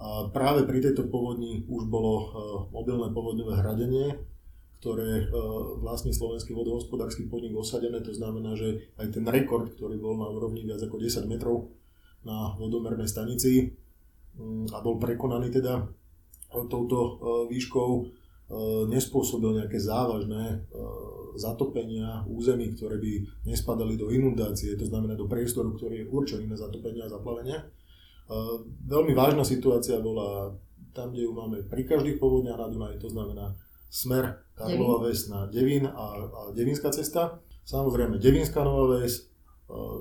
A 0.02 0.28
práve 0.34 0.68
pri 0.68 0.84
tejto 0.84 1.08
povodni 1.08 1.64
už 1.70 1.88
bolo 1.88 2.14
uh, 2.18 2.28
mobilné 2.76 3.08
povodňové 3.16 3.54
hradenie, 3.56 4.08
ktoré 4.82 5.30
uh, 5.30 5.78
vlastne 5.78 6.10
slovenský 6.10 6.58
vodohospodársky 6.58 7.30
podnik 7.30 7.54
osadené, 7.54 8.02
to 8.02 8.18
znamená, 8.18 8.58
že 8.58 8.90
aj 8.98 9.14
ten 9.14 9.22
rekord, 9.30 9.78
ktorý 9.78 10.02
bol 10.02 10.18
na 10.18 10.26
úrovni 10.26 10.66
viac 10.66 10.82
ako 10.82 10.98
10 10.98 11.30
metrov 11.30 11.70
na 12.26 12.58
vodomernej 12.58 13.06
stanici 13.06 13.78
um, 14.42 14.66
a 14.74 14.82
bol 14.82 14.98
prekonaný 14.98 15.54
teda 15.54 15.86
touto 16.68 16.98
uh, 16.98 17.10
výškou, 17.46 18.20
nespôsobil 18.92 19.64
nejaké 19.64 19.80
závažné 19.80 20.68
zatopenia 21.40 22.28
území, 22.28 22.76
ktoré 22.76 23.00
by 23.00 23.48
nespadali 23.48 23.96
do 23.96 24.12
inundácie, 24.12 24.76
to 24.76 24.84
znamená 24.84 25.16
do 25.16 25.32
priestoru, 25.32 25.72
ktorý 25.72 26.04
je 26.04 26.12
určený 26.12 26.52
na 26.52 26.60
zatopenie 26.60 27.00
a 27.00 27.08
zaplavenie. 27.08 27.56
Veľmi 28.92 29.16
vážna 29.16 29.48
situácia 29.48 30.04
bola 30.04 30.52
tam, 30.92 31.16
kde 31.16 31.24
ju 31.24 31.32
máme 31.32 31.64
pri 31.64 31.88
každých 31.88 32.20
povodniach 32.20 32.60
na 32.60 32.68
Dunaji, 32.68 33.00
to 33.00 33.08
znamená 33.08 33.56
smer 33.92 34.48
Karlova 34.56 35.04
Ves 35.04 35.28
na 35.28 35.52
Devín 35.52 35.84
a, 35.84 36.06
a 36.16 36.42
Devinská 36.56 36.96
cesta. 36.96 37.44
Samozrejme 37.68 38.16
Devinská 38.18 38.64
Nová 38.64 38.96
Ves, 38.96 39.28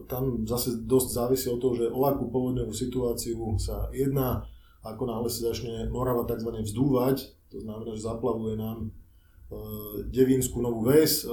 tam 0.07 0.47
zase 0.47 0.87
dosť 0.87 1.09
závisí 1.11 1.47
od 1.51 1.59
toho, 1.59 1.75
že 1.75 1.91
o 1.91 2.07
akú 2.07 2.31
povodňovú 2.31 2.71
situáciu 2.71 3.59
sa 3.59 3.91
jedná, 3.91 4.47
ako 4.87 5.11
náhle 5.11 5.27
sa 5.27 5.51
začne 5.51 5.91
Morava 5.91 6.23
tzv. 6.27 6.51
vzdúvať, 6.63 7.35
to 7.51 7.59
znamená, 7.59 7.91
že 7.95 8.07
zaplavuje 8.07 8.55
nám 8.55 8.95
Eh, 9.51 10.07
Devínsku 10.07 10.63
Novú 10.63 10.87
Ves. 10.87 11.27
Eh, 11.27 11.31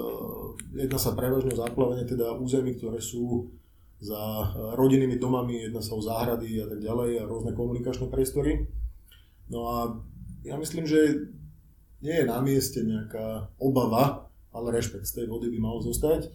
jedná 0.74 0.98
sa 0.98 1.14
prevažne 1.14 1.54
o 1.54 1.62
záplavenie 1.62 2.02
teda 2.10 2.34
území, 2.34 2.74
ktoré 2.74 2.98
sú 2.98 3.54
za 3.98 4.54
rodinnými 4.78 5.18
domami, 5.18 5.70
jedná 5.70 5.82
sa 5.82 5.98
o 5.98 6.02
záhrady 6.02 6.62
a 6.62 6.70
tak 6.70 6.86
ďalej 6.86 7.18
a 7.18 7.30
rôzne 7.30 7.58
komunikačné 7.58 8.14
priestory. 8.14 8.70
No 9.50 9.66
a 9.66 9.78
ja 10.46 10.54
myslím, 10.54 10.86
že 10.86 11.34
nie 12.02 12.16
je 12.16 12.26
na 12.26 12.40
mieste 12.42 12.84
nejaká 12.86 13.52
obava, 13.58 14.30
ale 14.54 14.74
rešpekt 14.74 15.06
z 15.06 15.24
tej 15.24 15.26
vody 15.30 15.50
by 15.54 15.60
mal 15.62 15.78
zostať, 15.82 16.30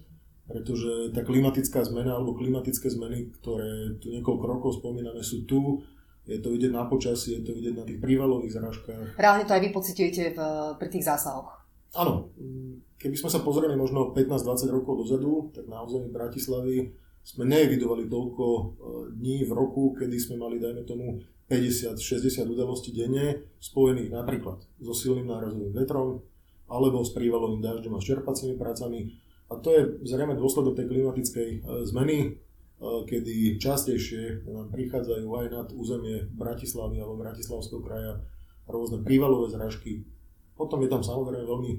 pretože 0.46 1.14
tá 1.14 1.22
klimatická 1.22 1.82
zmena 1.86 2.18
alebo 2.18 2.34
klimatické 2.34 2.90
zmeny, 2.90 3.30
ktoré 3.40 3.98
tu 4.02 4.10
niekoľko 4.10 4.44
rokov 4.46 4.70
spomíname, 4.82 5.22
sú 5.22 5.46
tu, 5.46 5.82
je 6.22 6.38
to 6.38 6.54
vidieť 6.54 6.70
na 6.70 6.86
počasí, 6.86 7.38
je 7.38 7.42
to 7.42 7.54
vidieť 7.54 7.74
na 7.74 7.84
tých 7.86 7.98
prívalových 7.98 8.54
zrážkach. 8.54 9.18
Reálne 9.18 9.42
to 9.42 9.54
aj 9.54 9.62
vy 9.62 9.70
pocitujete 9.74 10.22
v, 10.34 10.38
pri 10.78 10.88
tých 10.90 11.06
zásahoch. 11.06 11.50
Áno, 11.92 12.30
keby 12.96 13.18
sme 13.18 13.28
sa 13.28 13.42
pozreli 13.42 13.74
možno 13.74 14.14
15-20 14.14 14.70
rokov 14.70 15.02
dozadu, 15.02 15.50
tak 15.50 15.66
na 15.66 15.82
území 15.82 16.08
Bratislavy 16.08 16.94
sme 17.22 17.46
neevidovali 17.46 18.10
toľko 18.10 18.44
e, 18.44 18.62
dní 19.14 19.46
v 19.46 19.52
roku, 19.54 19.94
kedy 19.94 20.18
sme 20.18 20.42
mali, 20.42 20.58
dajme 20.58 20.82
tomu, 20.82 21.22
50-60 21.46 22.48
udalostí 22.50 22.90
denne, 22.90 23.46
spojených 23.62 24.10
napríklad 24.10 24.58
so 24.82 24.90
silným 24.90 25.30
nárazovým 25.30 25.70
vetrom, 25.70 26.26
alebo 26.66 27.04
s 27.06 27.14
prívalovým 27.14 27.62
dažďom 27.62 27.94
a 27.94 28.00
s 28.02 28.08
čerpacími 28.08 28.54
prácami. 28.58 29.14
A 29.52 29.60
to 29.60 29.70
je 29.70 29.82
zrejme 30.08 30.34
dôsledok 30.34 30.74
tej 30.74 30.90
klimatickej 30.90 31.48
e, 31.48 31.58
zmeny, 31.86 32.18
e, 32.26 32.28
kedy 33.06 33.62
častejšie 33.62 34.50
nám 34.50 34.74
prichádzajú 34.74 35.28
aj 35.30 35.46
nad 35.54 35.68
územie 35.70 36.26
Bratislavy 36.34 36.98
alebo 36.98 37.22
Bratislavského 37.22 37.82
kraja 37.86 38.18
rôzne 38.66 39.06
prívalové 39.06 39.54
zrážky, 39.54 40.02
potom 40.58 40.82
je 40.82 40.90
tam 40.90 41.02
samozrejme 41.02 41.42
veľmi 41.46 41.72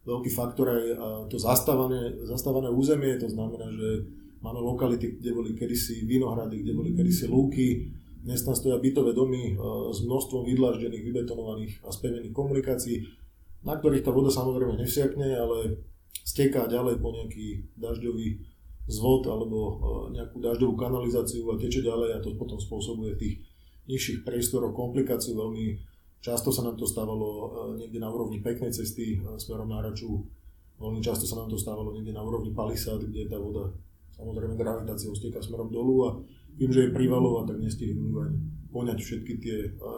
veľký 0.00 0.30
faktor 0.32 0.72
aj 0.72 0.84
to 1.28 1.36
zastávané, 1.36 2.24
zastávané 2.24 2.72
územie, 2.72 3.20
to 3.20 3.28
znamená, 3.28 3.68
že 3.68 4.08
máme 4.40 4.60
lokality, 4.60 5.20
kde 5.20 5.30
boli 5.32 5.50
kedysi 5.56 6.04
vinohrady, 6.04 6.64
kde 6.64 6.72
boli 6.72 6.90
kedysi 6.96 7.28
lúky, 7.28 7.92
dnes 8.20 8.44
tam 8.44 8.52
stoja 8.52 8.76
bytové 8.76 9.16
domy 9.16 9.56
s 9.92 10.04
množstvom 10.04 10.44
vydlaždených, 10.44 11.04
vybetonovaných 11.08 11.72
a 11.84 11.88
spenených 11.88 12.36
komunikácií, 12.36 13.00
na 13.64 13.80
ktorých 13.80 14.04
tá 14.04 14.12
voda 14.12 14.28
samozrejme 14.28 14.76
nevsiakne, 14.76 15.24
ale 15.40 15.80
steká 16.20 16.68
ďalej 16.68 17.00
po 17.00 17.16
nejaký 17.16 17.72
dažďový 17.80 18.44
zvod 18.92 19.24
alebo 19.24 19.58
nejakú 20.12 20.36
dažďovú 20.36 20.76
kanalizáciu 20.76 21.48
a 21.48 21.56
teče 21.56 21.80
ďalej 21.80 22.10
a 22.12 22.18
to 22.20 22.36
potom 22.36 22.60
spôsobuje 22.60 23.16
v 23.16 23.20
tých 23.20 23.36
nižších 23.88 24.20
priestoroch 24.28 24.76
komplikáciu 24.76 25.40
veľmi 25.40 25.90
Často 26.20 26.52
sa 26.52 26.60
nám 26.60 26.76
to 26.76 26.84
stávalo 26.84 27.28
e, 27.28 27.44
niekde 27.80 27.96
na 27.96 28.12
úrovni 28.12 28.44
peknej 28.44 28.68
cesty 28.68 29.16
e, 29.16 29.40
smerom 29.40 29.72
na 29.72 29.80
Raču. 29.80 30.20
Veľmi 30.76 31.00
často 31.00 31.24
sa 31.24 31.40
nám 31.40 31.48
to 31.48 31.56
stávalo 31.56 31.96
niekde 31.96 32.12
na 32.12 32.20
úrovni 32.20 32.52
palisád, 32.52 33.08
kde 33.08 33.24
tá 33.24 33.40
voda 33.40 33.72
samozrejme 34.20 34.60
gravitáciou 34.60 35.16
stieka 35.16 35.40
smerom 35.40 35.72
dolu 35.72 35.94
a 36.04 36.10
tým, 36.60 36.68
že 36.68 36.86
je 36.86 36.92
privalová, 36.92 37.48
tak 37.48 37.56
nestihnú 37.56 38.12
ani 38.20 38.36
poňať 38.70 38.98
všetky 39.02 39.32
tie 39.42 39.56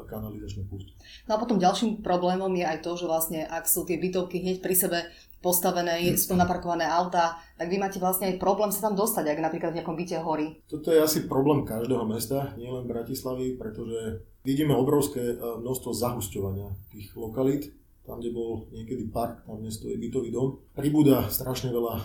kanalizačné 0.09 0.65
pusty. 0.71 0.95
No 1.29 1.37
a 1.37 1.43
potom 1.43 1.61
ďalším 1.61 2.01
problémom 2.01 2.49
je 2.57 2.65
aj 2.65 2.81
to, 2.81 2.97
že 2.97 3.11
vlastne 3.11 3.45
ak 3.45 3.69
sú 3.69 3.85
tie 3.85 4.01
bytovky 4.01 4.41
hneď 4.41 4.65
pri 4.65 4.73
sebe 4.73 4.99
postavené, 5.43 5.99
sú 6.15 6.33
tam 6.33 6.41
naparkované 6.41 6.87
auta, 6.87 7.37
tak 7.59 7.67
vy 7.69 7.77
máte 7.77 7.99
vlastne 7.99 8.31
aj 8.31 8.41
problém 8.41 8.71
sa 8.71 8.89
tam 8.89 8.95
dostať, 8.97 9.27
ak 9.27 9.45
napríklad 9.45 9.75
v 9.75 9.83
nejakom 9.83 9.99
byte 9.99 10.17
horí. 10.23 10.63
Toto 10.71 10.89
je 10.95 11.03
asi 11.03 11.27
problém 11.27 11.67
každého 11.67 12.07
mesta, 12.07 12.55
nielen 12.55 12.87
Bratislavy, 12.87 13.59
pretože 13.59 14.23
vidíme 14.47 14.73
obrovské 14.73 15.35
množstvo 15.37 15.91
zahusťovania 15.93 16.73
tých 16.95 17.13
lokalít. 17.19 17.75
Tam, 18.03 18.19
kde 18.19 18.35
bol 18.35 18.67
niekedy 18.75 19.07
park, 19.15 19.47
tam 19.47 19.63
dnes 19.63 19.79
to 19.79 19.87
je 19.87 19.95
bytový 19.95 20.35
dom. 20.35 20.59
Pribúda 20.75 21.31
strašne 21.31 21.71
veľa 21.71 21.95
e, 21.95 22.05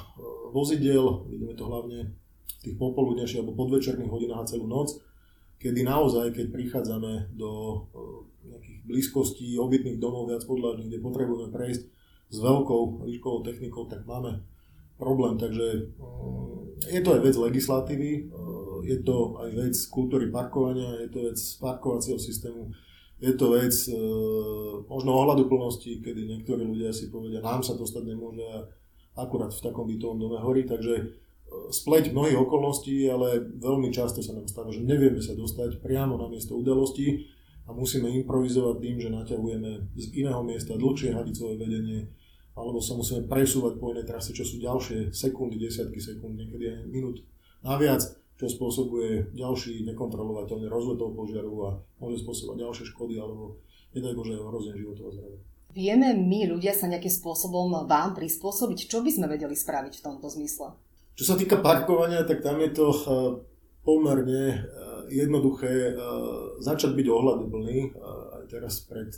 vozidiel, 0.54 1.26
vidíme 1.26 1.58
to 1.58 1.66
hlavne 1.66 2.14
v 2.46 2.60
tých 2.62 2.78
popoludnejších 2.78 3.42
alebo 3.42 3.58
podvečerných 3.58 4.14
hodinách 4.14 4.46
a 4.46 4.50
celú 4.50 4.70
noc, 4.70 5.02
kedy 5.58 5.82
naozaj, 5.82 6.38
keď 6.38 6.46
prichádzame 6.54 7.34
do 7.34 7.50
e, 7.50 7.78
nejakých 8.54 8.80
blízkostí 8.86 9.58
obytných 9.58 9.98
domov 9.98 10.30
viac 10.30 10.46
podľažných, 10.46 10.94
kde 10.94 11.06
potrebujeme 11.06 11.50
prejsť 11.50 11.84
s 12.28 12.38
veľkou 12.38 13.08
výškovou 13.08 13.42
technikou, 13.42 13.90
tak 13.90 14.06
máme 14.06 14.46
problém. 15.02 15.38
Takže 15.42 15.66
je 16.94 17.02
to 17.02 17.10
aj 17.18 17.22
vec 17.26 17.36
legislatívy, 17.36 18.12
je 18.84 18.98
to 19.04 19.38
aj 19.42 19.50
vec 19.56 19.76
kultúry 19.90 20.30
parkovania, 20.30 21.02
je 21.06 21.10
to 21.10 21.20
vec 21.26 21.40
parkovacieho 21.58 22.20
systému, 22.20 22.70
je 23.18 23.34
to 23.34 23.58
vec 23.58 23.74
e, 23.90 23.94
možno 24.86 25.18
ohľaduplnosti, 25.18 26.06
kedy 26.06 26.22
niektorí 26.38 26.62
ľudia 26.62 26.94
si 26.94 27.10
povedia, 27.10 27.42
nám 27.42 27.66
sa 27.66 27.74
to 27.74 27.82
stať 27.82 28.06
nemôže 28.14 28.46
akurát 29.18 29.50
v 29.50 29.64
takom 29.66 29.90
bytovom 29.90 30.22
dome 30.22 30.38
horí, 30.38 30.70
takže 30.70 30.94
e, 31.02 31.06
spleť 31.74 32.14
mnohých 32.14 32.38
okolností, 32.38 33.10
ale 33.10 33.42
veľmi 33.58 33.90
často 33.90 34.22
sa 34.22 34.38
nám 34.38 34.46
stáva, 34.46 34.70
že 34.70 34.86
nevieme 34.86 35.18
sa 35.18 35.34
dostať 35.34 35.82
priamo 35.82 36.14
na 36.22 36.30
miesto 36.30 36.54
udalosti 36.54 37.26
a 37.66 37.74
musíme 37.74 38.06
improvizovať 38.22 38.76
tým, 38.78 38.96
že 39.02 39.10
naťahujeme 39.10 39.98
z 39.98 40.06
iného 40.14 40.42
miesta 40.46 40.78
dlhšie 40.78 41.18
hadicové 41.18 41.58
vedenie, 41.58 42.14
alebo 42.54 42.78
sa 42.78 42.94
musíme 42.94 43.26
presúvať 43.26 43.82
po 43.82 43.98
inej 43.98 44.06
trase, 44.06 44.30
čo 44.30 44.46
sú 44.46 44.62
ďalšie 44.62 45.10
sekundy, 45.10 45.58
desiatky 45.58 45.98
sekúnd, 45.98 46.38
niekedy 46.38 46.70
aj 46.70 46.80
minút 46.86 47.26
naviac 47.66 48.06
čo 48.38 48.46
spôsobuje 48.46 49.34
ďalší 49.34 49.82
nekontrolovateľný 49.90 50.70
rozlet 50.70 51.02
toho 51.02 51.12
požiaru 51.12 51.54
a 51.66 51.70
môže 51.98 52.22
spôsobovať 52.22 52.58
ďalšie 52.70 52.86
škody 52.94 53.18
alebo 53.18 53.58
nedaj 53.98 54.14
Bože 54.14 54.38
ohrozenie 54.38 54.78
životov 54.78 55.10
a 55.10 55.14
zdravia. 55.18 55.40
Vieme 55.74 56.14
my 56.14 56.58
ľudia 56.58 56.74
sa 56.74 56.90
nejakým 56.90 57.12
spôsobom 57.12 57.86
vám 57.86 58.14
prispôsobiť? 58.14 58.90
Čo 58.90 59.02
by 59.02 59.10
sme 59.14 59.28
vedeli 59.30 59.54
spraviť 59.54 59.94
v 60.00 60.06
tomto 60.06 60.30
zmysle? 60.30 60.74
Čo 61.18 61.24
sa 61.34 61.36
týka 61.38 61.62
parkovania, 61.62 62.26
tak 62.26 62.46
tam 62.46 62.62
je 62.62 62.72
to 62.78 62.88
eh, 62.94 63.06
pomerne 63.82 64.44
eh, 64.54 64.58
jednoduché 65.10 65.94
eh, 65.94 65.98
začať 66.62 66.94
byť 66.94 67.08
ohľaduplný. 67.10 67.78
teraz 68.48 68.86
pred 68.86 69.12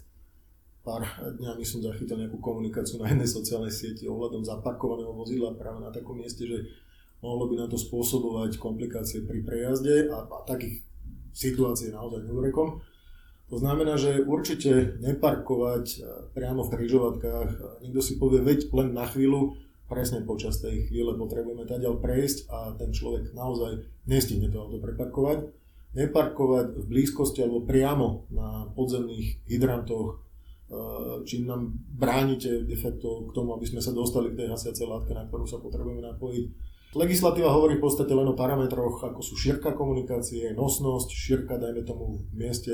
pár 0.81 1.05
dňami 1.37 1.61
som 1.61 1.83
zachytil 1.85 2.17
nejakú 2.17 2.39
komunikáciu 2.39 2.97
na 3.03 3.11
jednej 3.11 3.29
sociálnej 3.29 3.69
sieti 3.69 4.09
ohľadom 4.09 4.41
zaparkovaného 4.41 5.11
vozidla 5.13 5.53
práve 5.53 5.83
na 5.83 5.91
takom 5.93 6.17
mieste, 6.17 6.47
že 6.47 6.65
mohlo 7.19 7.51
by 7.51 7.55
na 7.59 7.67
to 7.67 7.75
spôsobovať 7.75 8.55
komplikácie 8.59 9.27
pri 9.27 9.43
prejazde 9.43 10.07
a, 10.07 10.23
a 10.23 10.37
takých 10.47 10.83
situácií 11.35 11.91
naozaj 11.91 12.25
neurekom. 12.25 12.79
To 13.49 13.57
znamená, 13.57 13.97
že 13.97 14.21
určite 14.21 15.01
neparkovať 15.01 15.85
e, 15.89 15.97
priamo 16.37 16.61
v 16.61 16.71
križovatkách. 16.77 17.49
Niekto 17.81 18.01
si 18.05 18.21
povie, 18.21 18.45
veď 18.45 18.69
len 18.77 18.93
na 18.93 19.09
chvíľu, 19.09 19.57
presne 19.89 20.21
počas 20.21 20.61
tej 20.61 20.85
chvíle 20.85 21.17
potrebujeme 21.17 21.65
ďal 21.65 21.97
prejsť 21.97 22.45
a 22.53 22.77
ten 22.77 22.93
človek 22.93 23.33
naozaj 23.33 23.89
nestihne 24.05 24.53
to 24.53 24.61
auto 24.61 24.77
preparkovať. 24.77 25.49
Neparkovať 25.97 26.77
v 26.77 26.85
blízkosti 26.85 27.41
alebo 27.41 27.65
priamo 27.65 28.29
na 28.29 28.69
podzemných 28.77 29.49
hydrantoch, 29.49 30.13
e, 30.13 30.15
čím 31.25 31.49
nám 31.49 31.73
bránite 31.73 32.69
de 32.69 32.77
facto 32.77 33.25
k 33.25 33.33
tomu, 33.33 33.57
aby 33.57 33.65
sme 33.65 33.81
sa 33.81 33.89
dostali 33.89 34.29
k 34.29 34.45
tej 34.45 34.53
hasiacej 34.53 34.85
látke, 34.85 35.17
na 35.17 35.25
ktorú 35.25 35.49
sa 35.49 35.57
potrebujeme 35.57 36.05
napojiť. 36.05 36.68
Legislatíva 36.97 37.53
hovorí 37.53 37.77
v 37.77 37.85
podstate 37.85 38.09
len 38.13 38.25
o 38.25 38.33
parametroch, 38.33 38.97
ako 39.01 39.21
sú 39.21 39.37
šírka 39.37 39.77
komunikácie, 39.77 40.57
nosnosť, 40.57 41.09
šírka, 41.13 41.61
dajme 41.61 41.85
tomu 41.85 42.17
v 42.17 42.33
mieste 42.33 42.73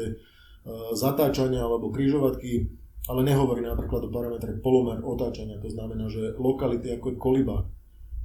E, 0.66 0.98
zatáčania 0.98 1.62
alebo 1.62 1.94
križovatky, 1.94 2.66
ale 3.06 3.22
nehovorí 3.22 3.62
napríklad 3.62 4.10
o 4.10 4.10
parametre 4.10 4.58
polomer 4.66 4.98
otáčania. 5.06 5.62
To 5.62 5.70
znamená, 5.70 6.10
že 6.10 6.34
lokality 6.42 6.90
ako 6.90 7.14
je 7.14 7.22
Koliba, 7.22 7.58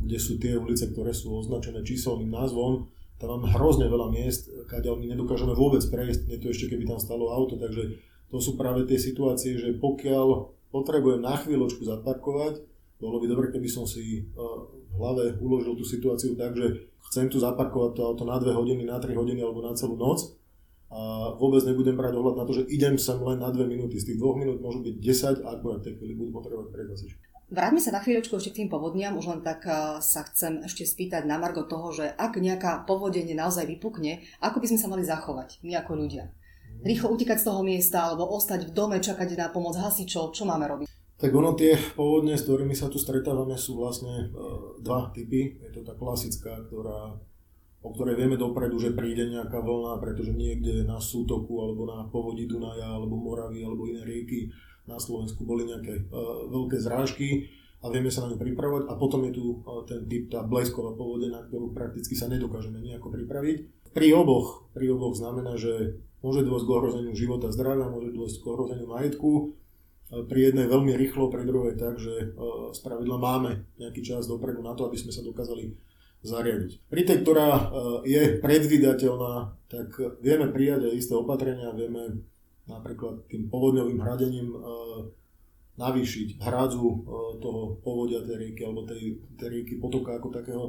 kde 0.00 0.16
sú 0.16 0.40
tie 0.40 0.56
ulice, 0.56 0.88
ktoré 0.88 1.12
sú 1.12 1.36
označené 1.36 1.84
číselným 1.84 2.32
názvom, 2.32 2.88
tam 3.20 3.36
máme 3.36 3.52
hrozne 3.52 3.84
veľa 3.92 4.08
miest, 4.08 4.48
kadeľ 4.72 4.96
my 4.96 5.12
nedokážeme 5.12 5.52
vôbec 5.52 5.84
prejsť, 5.84 6.32
nie 6.32 6.40
to 6.40 6.48
ešte 6.48 6.72
keby 6.72 6.88
tam 6.88 6.96
stalo 6.96 7.28
auto, 7.28 7.60
takže 7.60 8.00
to 8.32 8.40
sú 8.40 8.56
práve 8.56 8.88
tie 8.88 8.96
situácie, 8.96 9.60
že 9.60 9.76
pokiaľ 9.76 10.56
potrebujem 10.72 11.20
na 11.20 11.36
chvíľočku 11.36 11.84
zaparkovať, 11.84 12.64
bolo 13.00 13.18
by 13.18 13.26
dobre, 13.26 13.46
keby 13.48 13.66
som 13.66 13.88
si 13.88 14.20
e, 14.20 14.22
v 14.92 14.94
hlave 15.00 15.40
uložil 15.40 15.72
tú 15.74 15.82
situáciu 15.82 16.36
tak, 16.36 16.52
že 16.54 16.92
chcem 17.10 17.32
tu 17.32 17.40
zaparkovať 17.40 17.96
to 17.96 18.02
auto 18.04 18.24
na 18.28 18.36
2 18.36 18.52
hodiny, 18.52 18.84
na 18.84 19.00
3 19.00 19.16
hodiny 19.16 19.40
alebo 19.40 19.64
na 19.64 19.72
celú 19.72 19.96
noc, 19.96 20.40
a 20.90 21.30
vôbec 21.38 21.62
nebudem 21.62 21.94
brať 21.94 22.18
ohľad 22.18 22.34
na 22.34 22.44
to, 22.44 22.50
že 22.50 22.66
idem 22.66 22.98
sem 22.98 23.14
len 23.22 23.38
na 23.38 23.54
dve 23.54 23.62
minúty. 23.62 23.94
Z 24.02 24.10
tých 24.10 24.18
dvoch 24.18 24.34
minút 24.34 24.58
môžu 24.58 24.82
byť 24.82 24.94
10 24.98 25.46
a 25.46 25.54
akurát 25.54 25.78
tej 25.86 25.94
chvíli 25.94 26.18
budú 26.18 26.34
potrebovať 26.34 26.74
prehľasič. 26.74 27.10
Vráťme 27.50 27.78
sa 27.82 27.94
na 27.94 28.02
chvíľočku 28.02 28.34
ešte 28.34 28.50
k 28.50 28.58
tým 28.62 28.70
povodniam. 28.74 29.14
Už 29.14 29.30
len 29.30 29.40
tak 29.46 29.62
eh, 29.70 30.02
sa 30.02 30.26
chcem 30.26 30.66
ešte 30.66 30.82
spýtať 30.82 31.30
na 31.30 31.38
Margo 31.38 31.62
toho, 31.62 31.94
že 31.94 32.10
ak 32.10 32.42
nejaká 32.42 32.90
povodenie 32.90 33.38
naozaj 33.38 33.70
vypukne, 33.70 34.26
ako 34.42 34.58
by 34.58 34.66
sme 34.66 34.82
sa 34.82 34.90
mali 34.90 35.06
zachovať, 35.06 35.62
my 35.62 35.78
ako 35.78 35.94
ľudia? 35.94 36.34
Rýchlo 36.82 37.14
utekať 37.14 37.38
z 37.38 37.46
toho 37.46 37.62
miesta 37.62 38.10
alebo 38.10 38.26
ostať 38.26 38.70
v 38.70 38.74
dome, 38.74 38.98
čakať 38.98 39.38
na 39.38 39.46
pomoc 39.54 39.78
hasičov, 39.78 40.34
čo 40.34 40.42
máme 40.42 40.66
robiť? 40.66 40.90
Tak 41.20 41.30
ono 41.36 41.52
tie 41.52 41.76
povodne, 41.92 42.32
s 42.40 42.48
ktorými 42.48 42.72
sa 42.72 42.88
tu 42.88 42.96
stretávame, 42.96 43.60
sú 43.60 43.76
vlastne 43.76 44.32
uh, 44.32 44.80
dva 44.80 45.12
typy. 45.12 45.60
Je 45.60 45.70
to 45.70 45.84
tá 45.84 45.92
klasická, 45.92 46.64
ktorá 46.64 47.20
o 47.80 47.88
ktorej 47.96 48.16
vieme 48.16 48.36
dopredu, 48.36 48.76
že 48.76 48.92
príde 48.92 49.24
nejaká 49.28 49.60
vlna, 49.64 49.96
pretože 50.04 50.36
niekde 50.36 50.84
na 50.84 51.00
sútoku 51.00 51.64
alebo 51.64 51.88
na 51.88 52.04
povodí 52.12 52.44
Dunaja 52.44 52.92
alebo 52.92 53.16
Moravy 53.16 53.64
alebo 53.64 53.88
iné 53.88 54.04
rieky 54.04 54.52
na 54.84 55.00
Slovensku 55.00 55.48
boli 55.48 55.64
nejaké 55.64 56.08
uh, 56.08 56.44
veľké 56.48 56.76
zrážky 56.76 57.48
a 57.80 57.88
vieme 57.88 58.12
sa 58.12 58.28
na 58.28 58.36
ňu 58.36 58.38
pripravovať 58.40 58.84
a 58.84 58.92
potom 59.00 59.24
je 59.28 59.32
tu 59.32 59.44
uh, 59.64 59.80
ten 59.88 60.04
typ, 60.04 60.28
tá 60.28 60.44
blesková 60.44 60.92
povode, 60.92 61.32
na 61.32 61.40
ktorú 61.40 61.72
prakticky 61.72 62.12
sa 62.12 62.28
nedokážeme 62.28 62.80
nejako 62.84 63.12
pripraviť. 63.16 63.88
Pri 63.96 64.08
oboch, 64.12 64.68
pri 64.76 64.92
oboch 64.92 65.16
znamená, 65.16 65.56
že 65.56 66.00
môže 66.20 66.44
dôjsť 66.44 66.66
k 66.68 66.74
ohrozeniu 66.76 67.14
života, 67.16 67.48
zdravia, 67.48 67.88
môže 67.88 68.12
dôjsť 68.12 68.36
k 68.44 68.44
ohrozeniu 68.44 68.86
majetku, 68.92 69.56
pri 70.10 70.40
jednej 70.50 70.66
veľmi 70.66 70.92
rýchlo, 70.98 71.30
pri 71.30 71.46
druhej 71.46 71.78
tak, 71.78 72.02
že 72.02 72.34
spravidla 72.74 73.16
máme 73.16 73.62
nejaký 73.78 74.02
čas 74.02 74.26
dopredu 74.26 74.58
na 74.58 74.74
to, 74.74 74.90
aby 74.90 74.98
sme 74.98 75.14
sa 75.14 75.22
dokázali 75.22 75.70
zariadiť. 76.20 76.84
Pri 76.88 77.02
tej, 77.08 77.24
ktorá 77.24 77.48
e, 77.48 77.62
je 78.04 78.22
predvydateľná, 78.44 79.56
tak 79.72 79.88
vieme 80.20 80.52
prijať 80.52 80.92
aj 80.92 80.94
isté 80.96 81.12
opatrenia, 81.16 81.72
vieme 81.72 82.20
napríklad 82.68 83.24
tým 83.26 83.48
povodňovým 83.48 83.98
hradením 84.04 84.48
e, 84.52 84.58
navýšiť 85.80 86.44
hradzu 86.44 86.84
e, 86.84 86.96
toho 87.40 87.80
povodia 87.80 88.20
tej 88.20 88.36
rieky 88.36 88.68
alebo 88.68 88.84
tej, 88.84 89.16
tej 89.40 89.48
rieky 89.48 89.80
potoka 89.80 90.20
ako 90.20 90.28
takého. 90.28 90.64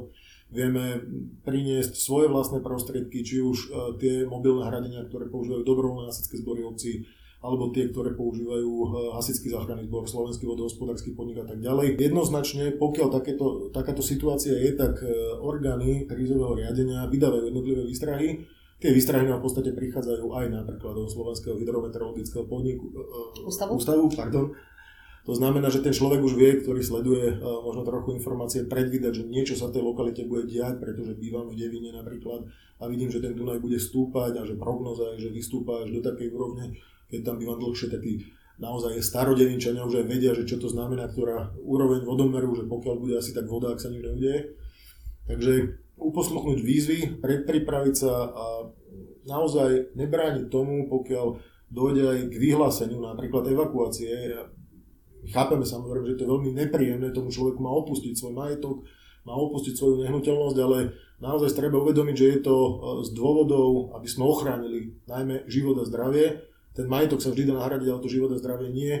Vieme 0.48 1.04
priniesť 1.44 1.96
svoje 2.00 2.28
vlastné 2.28 2.60
prostriedky, 2.60 3.24
či 3.24 3.40
už 3.40 3.72
tie 3.96 4.28
mobilné 4.28 4.68
hradenia, 4.68 5.08
ktoré 5.08 5.32
používajú 5.32 5.64
dobrovoľné 5.64 6.12
hasičské 6.12 6.44
zbory 6.44 6.60
obcí, 6.60 7.08
alebo 7.42 7.74
tie, 7.74 7.90
ktoré 7.90 8.14
používajú 8.14 8.70
eh, 8.70 8.88
hasičský 9.18 9.50
záchranný 9.50 9.90
zbor, 9.90 10.06
slovenský 10.06 10.46
vodohospodársky 10.46 11.12
podnik 11.12 11.42
a 11.42 11.46
tak 11.50 11.58
ďalej. 11.58 11.98
Jednoznačne, 11.98 12.78
pokiaľ 12.78 13.08
takéto, 13.10 13.68
takáto 13.74 14.00
situácia 14.00 14.54
je, 14.54 14.78
tak 14.78 15.02
eh, 15.02 15.10
orgány 15.42 16.06
krízového 16.06 16.54
riadenia 16.54 17.10
vydávajú 17.10 17.50
jednotlivé 17.50 17.82
výstrahy. 17.82 18.46
Tie 18.78 18.90
výstrahy 18.90 19.30
nám 19.30 19.42
v 19.42 19.46
podstate 19.46 19.70
prichádzajú 19.74 20.26
aj 20.34 20.46
napríklad 20.50 20.94
do 20.98 21.06
Slovenského 21.06 21.54
hydrometeorologického 21.58 22.46
podniku, 22.46 22.86
eh, 22.94 23.46
ústavu. 23.50 23.74
ústavu 23.74 24.06
pardon. 24.14 24.54
To 25.22 25.38
znamená, 25.38 25.70
že 25.70 25.86
ten 25.86 25.94
človek 25.94 26.18
už 26.18 26.34
vie, 26.34 26.50
ktorý 26.66 26.82
sleduje 26.82 27.38
možno 27.38 27.86
trochu 27.86 28.18
informácie, 28.18 28.66
predvídať, 28.66 29.22
že 29.22 29.30
niečo 29.30 29.54
sa 29.54 29.70
v 29.70 29.78
tej 29.78 29.82
lokalite 29.86 30.26
bude 30.26 30.50
diať, 30.50 30.82
pretože 30.82 31.14
bývam 31.14 31.46
v 31.46 31.62
Devine 31.62 31.94
napríklad 31.94 32.42
a 32.82 32.90
vidím, 32.90 33.06
že 33.06 33.22
ten 33.22 33.30
Dunaj 33.30 33.62
bude 33.62 33.78
stúpať 33.78 34.34
a 34.34 34.42
že 34.42 34.58
prognoza 34.58 35.14
je, 35.14 35.30
že 35.30 35.30
vystúpa 35.30 35.86
až 35.86 35.94
do 35.94 36.02
takej 36.02 36.26
úrovne, 36.34 36.74
keď 37.12 37.20
tam 37.28 37.36
bývam 37.36 37.60
dlhšie, 37.60 37.92
takí 37.92 38.24
naozaj 38.56 38.96
starodevinčania 39.04 39.84
už 39.84 40.00
aj 40.00 40.06
vedia, 40.08 40.32
že 40.32 40.48
čo 40.48 40.56
to 40.56 40.72
znamená, 40.72 41.12
ktorá 41.12 41.52
úroveň 41.60 42.08
vodomeru, 42.08 42.56
že 42.56 42.64
pokiaľ 42.64 42.94
bude 42.96 43.14
asi 43.20 43.36
tak 43.36 43.50
voda, 43.52 43.76
ak 43.76 43.82
sa 43.84 43.92
nič 43.92 44.00
neudeje. 44.00 44.56
Takže 45.28 45.52
uposluchnúť 46.00 46.58
výzvy, 46.64 46.98
predpripraviť 47.20 47.94
sa 47.94 48.12
a 48.32 48.46
naozaj 49.28 49.94
nebrániť 49.94 50.48
tomu, 50.48 50.88
pokiaľ 50.88 51.26
dojde 51.72 52.02
aj 52.04 52.18
k 52.32 52.34
vyhláseniu 52.36 53.00
napríklad 53.00 53.48
evakuácie. 53.48 54.34
Chápeme 55.30 55.62
samozrejme, 55.62 56.08
že 56.08 56.16
to 56.18 56.24
je 56.26 56.32
veľmi 56.32 56.50
nepríjemné, 56.56 57.14
tomu 57.14 57.30
človeku 57.30 57.62
má 57.62 57.70
opustiť 57.70 58.12
svoj 58.18 58.34
majetok, 58.34 58.82
má 59.22 59.38
opustiť 59.38 59.78
svoju 59.78 60.02
nehnuteľnosť, 60.02 60.58
ale 60.58 60.98
naozaj 61.22 61.54
treba 61.54 61.78
uvedomiť, 61.78 62.16
že 62.18 62.26
je 62.26 62.38
to 62.42 62.56
e, 62.58 62.72
z 63.06 63.10
dôvodov, 63.14 63.94
aby 63.94 64.08
sme 64.10 64.26
ochránili 64.26 64.98
najmä 65.06 65.46
život 65.46 65.78
a 65.78 65.86
zdravie 65.86 66.42
ten 66.72 66.86
majetok 66.88 67.20
sa 67.20 67.30
vždy 67.32 67.52
dá 67.52 67.54
nahradiť, 67.60 67.88
ale 67.88 68.00
to 68.04 68.10
život 68.12 68.32
a 68.32 68.40
zdravie 68.40 68.72
nie. 68.72 68.94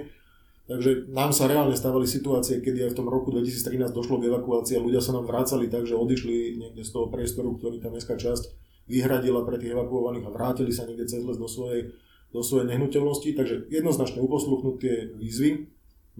Takže 0.70 1.10
nám 1.10 1.34
sa 1.34 1.50
reálne 1.50 1.74
stávali 1.74 2.06
situácie, 2.06 2.62
kedy 2.62 2.86
aj 2.86 2.90
v 2.94 2.98
tom 3.02 3.08
roku 3.10 3.34
2013 3.34 3.90
došlo 3.90 4.22
k 4.22 4.30
evakuácii 4.30 4.78
a 4.78 4.84
ľudia 4.84 5.02
sa 5.02 5.12
nám 5.12 5.26
vrácali 5.26 5.66
tak, 5.66 5.90
že 5.90 5.98
odišli 5.98 6.56
niekde 6.56 6.86
z 6.86 6.90
toho 6.94 7.10
priestoru, 7.10 7.58
ktorý 7.58 7.82
tá 7.82 7.90
mestská 7.90 8.14
časť 8.14 8.54
vyhradila 8.86 9.42
pre 9.42 9.58
tých 9.58 9.74
evakuovaných 9.74 10.26
a 10.28 10.34
vrátili 10.34 10.70
sa 10.70 10.86
niekde 10.86 11.10
cez 11.10 11.26
les 11.26 11.34
do 11.34 11.50
svojej, 11.50 11.92
do 12.30 12.40
svojej 12.46 12.70
nehnuteľnosti. 12.70 13.30
Takže 13.34 13.54
jednoznačne 13.74 14.22
uposluchnúť 14.22 14.76
tie 14.78 14.94
výzvy. 15.18 15.50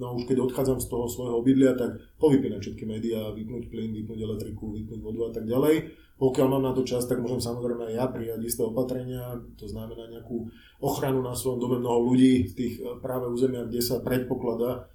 No 0.01 0.17
už 0.17 0.25
keď 0.25 0.41
odchádzam 0.49 0.81
z 0.81 0.89
toho 0.89 1.05
svojho 1.05 1.45
obydlia, 1.45 1.77
tak 1.77 2.01
povypínať 2.17 2.61
všetky 2.65 2.85
médiá, 2.89 3.29
vypnúť 3.29 3.69
plyn, 3.69 3.93
vypnúť 3.93 4.21
elektriku, 4.25 4.73
vypnúť 4.73 5.01
vodu 5.05 5.21
a 5.29 5.31
tak 5.37 5.45
ďalej. 5.45 5.93
Pokiaľ 6.17 6.47
mám 6.49 6.65
na 6.65 6.73
to 6.73 6.87
čas, 6.87 7.05
tak 7.05 7.21
môžem 7.21 7.43
samozrejme 7.43 7.93
aj 7.93 7.95
ja 7.99 8.07
prijať 8.09 8.41
isté 8.47 8.63
opatrenia, 8.65 9.37
to 9.59 9.69
znamená 9.69 10.07
nejakú 10.07 10.49
ochranu 10.81 11.19
na 11.19 11.37
svojom 11.37 11.59
dome 11.59 11.77
mnoho 11.83 12.09
ľudí 12.09 12.47
v 12.49 12.53
tých 12.57 12.75
eh, 12.81 12.97
práve 13.05 13.29
územiach, 13.29 13.69
kde 13.69 13.83
sa 13.85 14.01
predpokladá 14.01 14.89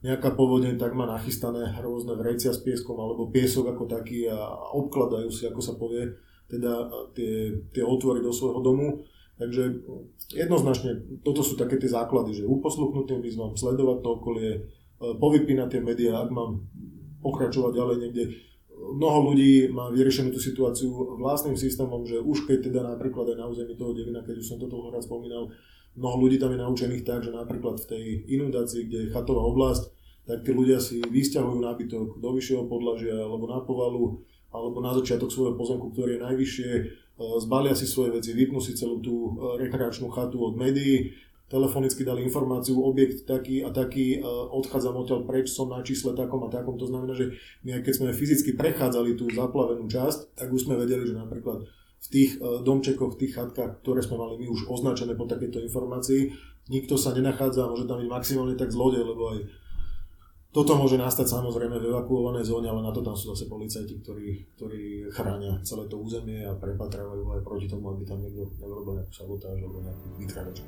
nejaká 0.00 0.32
povodeň, 0.32 0.80
tak 0.80 0.96
má 0.96 1.04
nachystané 1.04 1.76
rôzne 1.84 2.16
vrecia 2.16 2.56
s 2.56 2.64
pieskom 2.64 2.96
alebo 2.96 3.28
piesok 3.28 3.76
ako 3.76 3.84
taký 3.84 4.32
a 4.32 4.40
obkladajú 4.72 5.28
si, 5.28 5.44
ako 5.44 5.60
sa 5.60 5.76
povie, 5.76 6.10
teda 6.50 6.72
eh, 6.74 6.90
tie, 7.14 7.32
tie 7.70 7.84
otvory 7.86 8.18
do 8.18 8.34
svojho 8.34 8.58
domu. 8.64 9.04
Takže 9.40 9.88
jednoznačne 10.36 11.24
toto 11.24 11.40
sú 11.40 11.56
také 11.56 11.80
tie 11.80 11.88
základy, 11.88 12.36
že 12.36 12.44
uposluchnúť 12.44 13.16
tým 13.16 13.20
výzvam, 13.24 13.56
sledovať 13.56 13.98
to 14.04 14.08
okolie, 14.20 14.50
e, 14.52 14.60
povypínať 15.00 15.68
tie 15.72 15.80
médiá, 15.80 16.20
ak 16.20 16.28
mám 16.28 16.68
pokračovať 17.24 17.72
ďalej 17.72 17.96
niekde. 18.04 18.24
Mnoho 18.80 19.32
ľudí 19.32 19.72
má 19.72 19.88
vyriešenú 19.88 20.32
tú 20.32 20.40
situáciu 20.40 20.92
vlastným 21.16 21.56
systémom, 21.56 22.04
že 22.04 22.20
už 22.20 22.44
keď 22.44 22.68
teda 22.68 22.80
napríklad 22.84 23.32
aj 23.32 23.36
na 23.40 23.48
území 23.48 23.72
toho 23.80 23.96
Devina, 23.96 24.20
keď 24.20 24.44
už 24.44 24.46
som 24.46 24.56
to 24.60 24.68
raz 24.92 25.08
spomínal, 25.08 25.48
mnoho 25.96 26.16
ľudí 26.20 26.36
tam 26.36 26.52
je 26.52 26.60
naučených 26.60 27.04
tak, 27.08 27.24
že 27.24 27.32
napríklad 27.32 27.80
v 27.80 27.88
tej 27.88 28.04
inundácii, 28.28 28.88
kde 28.88 28.98
je 29.08 29.12
chatová 29.12 29.40
oblasť, 29.48 29.88
tak 30.28 30.44
tí 30.44 30.52
ľudia 30.52 30.76
si 30.80 31.00
vysťahujú 31.00 31.64
nábytok 31.64 32.20
do 32.20 32.28
vyššieho 32.36 32.68
podlažia 32.68 33.16
alebo 33.16 33.48
na 33.48 33.60
povalu, 33.64 34.20
alebo 34.52 34.84
na 34.84 34.92
začiatok 34.92 35.32
svojho 35.32 35.54
pozemku, 35.56 35.92
ktorý 35.92 36.18
je 36.18 36.24
najvyššie, 36.24 36.70
zbalia 37.40 37.76
si 37.76 37.84
svoje 37.84 38.16
veci, 38.16 38.32
vypnú 38.32 38.58
si 38.58 38.72
celú 38.72 39.00
tú 39.04 39.14
e, 39.14 39.66
rekreačnú 39.66 40.08
chatu 40.08 40.40
od 40.40 40.56
médií, 40.56 41.12
telefonicky 41.50 42.06
dali 42.06 42.24
informáciu, 42.24 42.78
objekt 42.80 43.26
taký 43.26 43.60
a 43.60 43.74
taký, 43.74 44.18
e, 44.18 44.26
odchádzam 44.26 44.96
odtiaľ 44.96 45.20
preč, 45.28 45.52
som 45.52 45.68
na 45.68 45.84
čísle 45.84 46.16
takom 46.16 46.40
a 46.46 46.48
takom. 46.48 46.80
To 46.80 46.88
znamená, 46.88 47.12
že 47.12 47.36
my 47.66 47.84
keď 47.84 47.92
sme 47.92 48.16
fyzicky 48.16 48.56
prechádzali 48.56 49.20
tú 49.20 49.28
zaplavenú 49.30 49.84
časť, 49.84 50.40
tak 50.40 50.48
už 50.48 50.64
sme 50.64 50.80
vedeli, 50.80 51.04
že 51.04 51.18
napríklad 51.18 51.68
v 52.00 52.08
tých 52.08 52.40
domčekoch, 52.40 53.12
v 53.12 53.20
tých 53.20 53.36
chatkách, 53.36 53.84
ktoré 53.84 54.00
sme 54.00 54.16
mali 54.16 54.40
my 54.40 54.48
už 54.48 54.72
označené 54.72 55.12
po 55.20 55.28
takéto 55.28 55.60
informácii. 55.60 56.32
Nikto 56.72 56.96
sa 56.96 57.12
nenachádza, 57.12 57.68
môže 57.68 57.84
tam 57.84 58.00
byť 58.00 58.08
maximálne 58.08 58.56
tak 58.56 58.72
zlodej, 58.72 59.04
lebo 59.04 59.36
aj 59.36 59.38
toto 60.50 60.74
môže 60.74 60.98
nastať 60.98 61.30
samozrejme 61.30 61.78
v 61.78 61.94
evakuovanej 61.94 62.42
zóne, 62.42 62.66
ale 62.66 62.82
na 62.82 62.90
to 62.90 63.06
tam 63.06 63.14
sú 63.14 63.30
zase 63.34 63.46
policajti, 63.46 64.02
ktorí, 64.02 64.58
ktorí 64.58 65.06
chránia 65.14 65.62
celé 65.62 65.86
to 65.86 66.02
územie 66.02 66.42
a 66.42 66.58
prepatrajú 66.58 67.38
aj 67.38 67.40
proti 67.46 67.70
tomu, 67.70 67.94
aby 67.94 68.02
tam 68.02 68.18
niekto 68.18 68.50
neurobil 68.58 68.98
nejakú 68.98 69.14
sabotáž 69.14 69.62
alebo 69.62 69.78
nejakú 69.78 70.06
vytrávačku. 70.18 70.66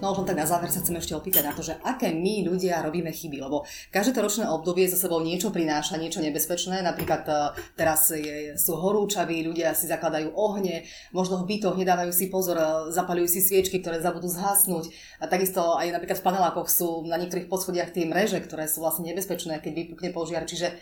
No 0.00 0.16
už 0.16 0.24
tak 0.24 0.40
na 0.40 0.48
záver 0.48 0.72
sa 0.72 0.80
chcem 0.80 0.96
ešte 0.96 1.12
opýtať 1.12 1.44
na 1.44 1.52
to, 1.52 1.60
že 1.60 1.76
aké 1.84 2.08
my 2.08 2.48
ľudia 2.48 2.80
robíme 2.80 3.12
chyby, 3.12 3.36
lebo 3.36 3.68
každé 3.92 4.16
to 4.16 4.24
ročné 4.24 4.44
obdobie 4.48 4.88
za 4.88 4.96
sebou 4.96 5.20
niečo 5.20 5.52
prináša, 5.52 6.00
niečo 6.00 6.24
nebezpečné. 6.24 6.80
Napríklad 6.80 7.28
e, 7.28 7.32
teraz 7.76 8.08
je, 8.08 8.56
sú 8.56 8.80
horúčaví, 8.80 9.44
ľudia 9.44 9.76
si 9.76 9.92
zakladajú 9.92 10.32
ohne, 10.32 10.88
možno 11.12 11.44
v 11.44 11.52
bytoch 11.52 11.76
nedávajú 11.76 12.16
si 12.16 12.32
pozor, 12.32 12.56
e, 12.56 12.64
zapalujú 12.96 13.28
si 13.28 13.44
sviečky, 13.44 13.84
ktoré 13.84 14.00
zabudú 14.00 14.32
zhasnúť. 14.32 14.88
A 15.20 15.28
takisto 15.28 15.76
aj 15.76 15.92
napríklad 15.92 16.16
v 16.16 16.26
panelákoch 16.32 16.72
sú 16.72 17.04
na 17.04 17.20
niektorých 17.20 17.52
poschodiach 17.52 17.92
tie 17.92 18.08
mreže, 18.08 18.40
ktoré 18.40 18.72
sú 18.72 18.80
vlastne 18.80 19.04
nebezpečné, 19.12 19.60
keď 19.60 19.72
vypukne 19.84 20.16
požiar. 20.16 20.48
Čiže 20.48 20.80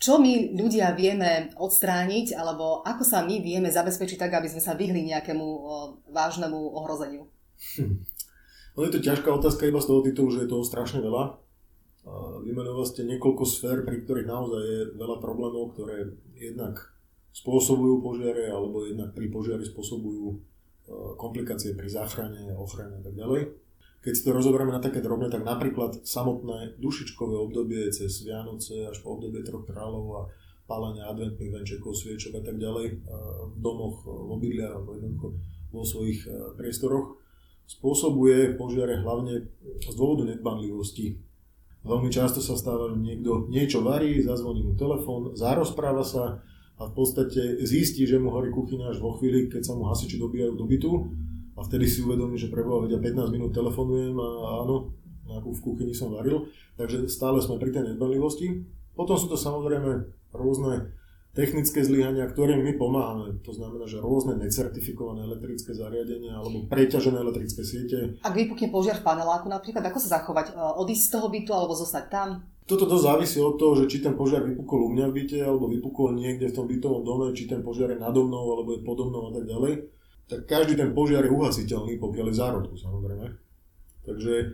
čo 0.00 0.16
my 0.16 0.56
ľudia 0.56 0.96
vieme 0.96 1.52
odstrániť, 1.60 2.32
alebo 2.32 2.80
ako 2.88 3.04
sa 3.04 3.20
my 3.20 3.36
vieme 3.36 3.68
zabezpečiť 3.68 4.16
tak, 4.16 4.32
aby 4.32 4.48
sme 4.48 4.64
sa 4.64 4.72
vyhli 4.72 5.04
nejakému 5.12 5.44
e, 5.44 5.60
vážnemu 6.08 6.56
ohrozeniu? 6.72 7.28
Hm. 7.76 8.15
No 8.76 8.84
je 8.84 8.92
to 8.92 9.00
ťažká 9.00 9.32
otázka 9.32 9.64
iba 9.64 9.80
z 9.80 9.88
toho 9.88 10.04
titulu, 10.04 10.28
že 10.28 10.44
je 10.44 10.52
toho 10.52 10.60
strašne 10.60 11.00
veľa. 11.00 11.40
Vymenovali 12.44 12.86
ste 12.86 13.08
niekoľko 13.08 13.44
sfér, 13.48 13.82
pri 13.82 14.04
ktorých 14.04 14.28
naozaj 14.28 14.62
je 14.62 14.80
veľa 14.94 15.16
problémov, 15.18 15.74
ktoré 15.74 16.12
jednak 16.36 16.92
spôsobujú 17.34 18.04
požiare, 18.04 18.52
alebo 18.52 18.86
jednak 18.86 19.16
pri 19.16 19.28
požiari 19.28 19.60
spôsobujú 19.66 20.24
e, 20.32 20.36
komplikácie 21.20 21.76
pri 21.76 21.84
záchrane, 21.90 22.54
ochrane 22.56 22.96
a 22.96 23.02
tak 23.04 23.12
ďalej. 23.12 23.52
Keď 24.00 24.12
si 24.14 24.24
to 24.24 24.32
rozoberieme 24.32 24.72
na 24.72 24.80
také 24.80 25.04
drobné, 25.04 25.28
tak 25.28 25.44
napríklad 25.44 26.06
samotné 26.06 26.80
dušičkové 26.80 27.36
obdobie 27.36 27.92
cez 27.92 28.24
Vianoce 28.24 28.88
až 28.88 29.04
po 29.04 29.18
obdobie 29.18 29.44
troch 29.44 29.68
kráľov 29.68 30.06
a 30.16 30.22
pálenia 30.64 31.10
adventných 31.12 31.52
venčekov, 31.60 31.92
sviečok 31.92 32.40
a 32.40 32.42
tak 32.46 32.56
ďalej 32.56 32.86
e, 32.88 32.94
v 33.52 33.56
domoch, 33.60 34.06
v 34.06 34.30
obydliach 34.40 34.72
alebo 34.72 34.96
jednoducho 34.96 35.28
vo 35.74 35.82
svojich 35.84 36.24
e, 36.24 36.56
priestoroch 36.56 37.25
spôsobuje 37.66 38.54
požiare 38.54 39.02
hlavne 39.02 39.50
z 39.82 39.94
dôvodu 39.98 40.22
nedbanlivosti. 40.26 41.18
Veľmi 41.86 42.10
často 42.10 42.42
sa 42.42 42.58
stáva, 42.58 42.90
že 42.90 42.98
niekto 42.98 43.46
niečo 43.46 43.82
varí, 43.82 44.18
zazvoní 44.22 44.62
mu 44.66 44.74
telefón, 44.74 45.38
zarozpráva 45.38 46.02
sa 46.02 46.42
a 46.76 46.82
v 46.86 46.92
podstate 46.92 47.62
zistí, 47.62 48.04
že 48.04 48.18
mu 48.18 48.34
horí 48.34 48.50
kuchyňa 48.52 48.90
až 48.90 48.98
vo 49.00 49.14
chvíli, 49.16 49.48
keď 49.48 49.62
sa 49.64 49.72
mu 49.78 49.86
hasiči 49.86 50.18
dobíjajú 50.18 50.54
do 50.58 50.66
bytu 50.66 50.92
a 51.56 51.64
vtedy 51.64 51.88
si 51.88 52.04
uvedomí, 52.04 52.36
že 52.36 52.52
preboha, 52.52 52.84
vedia 52.84 53.00
15 53.00 53.32
minút 53.32 53.56
telefonujem 53.56 54.12
a 54.18 54.28
áno, 54.66 54.92
nejakú 55.26 55.56
v 55.56 55.62
kuchyni 55.62 55.94
som 55.96 56.12
varil, 56.12 56.46
takže 56.76 57.08
stále 57.08 57.40
sme 57.40 57.56
pri 57.56 57.72
tej 57.72 57.94
nedbanlivosti. 57.94 58.66
Potom 58.92 59.16
sú 59.16 59.26
to 59.32 59.40
samozrejme 59.40 60.10
rôzne 60.36 60.92
technické 61.36 61.84
zlyhania, 61.84 62.24
ktorým 62.24 62.64
my 62.64 62.72
pomáhame. 62.80 63.36
To 63.44 63.52
znamená, 63.52 63.84
že 63.84 64.00
rôzne 64.00 64.40
necertifikované 64.40 65.28
elektrické 65.28 65.76
zariadenia 65.76 66.32
alebo 66.32 66.64
preťažené 66.64 67.20
elektrické 67.20 67.60
siete. 67.60 68.16
Ak 68.24 68.32
vypukne 68.32 68.72
požiar 68.72 68.96
v 68.98 69.04
paneláku 69.04 69.52
napríklad, 69.52 69.84
ako 69.84 70.00
sa 70.00 70.16
zachovať? 70.16 70.56
E, 70.56 70.80
odísť 70.80 71.04
z 71.04 71.12
toho 71.12 71.28
bytu 71.28 71.50
alebo 71.52 71.76
zostať 71.76 72.04
tam? 72.08 72.28
Toto 72.64 72.88
to 72.88 72.96
závisí 72.96 73.38
od 73.38 73.60
toho, 73.60 73.76
že 73.78 73.86
či 73.86 74.02
ten 74.02 74.16
požiar 74.16 74.42
vypukol 74.42 74.88
u 74.88 74.90
mňa 74.96 75.06
v 75.12 75.14
byte, 75.22 75.38
alebo 75.38 75.70
vypukol 75.70 76.16
niekde 76.16 76.50
v 76.50 76.56
tom 76.56 76.66
bytovom 76.66 77.06
dome, 77.06 77.30
či 77.36 77.46
ten 77.46 77.62
požiar 77.62 77.94
je 77.94 78.00
nado 78.00 78.26
mnou, 78.26 78.42
alebo 78.58 78.74
je 78.74 78.82
podo 78.82 79.06
mnou 79.06 79.30
a 79.30 79.32
tak 79.36 79.44
ďalej. 79.46 79.86
Tak 80.26 80.40
každý 80.50 80.74
ten 80.74 80.90
požiar 80.90 81.22
je 81.22 81.30
uhasiteľný, 81.30 82.02
pokiaľ 82.02 82.26
je 82.32 82.40
zárodku 82.42 82.74
samozrejme. 82.74 83.26
Takže 84.08 84.34
e, 84.40 84.46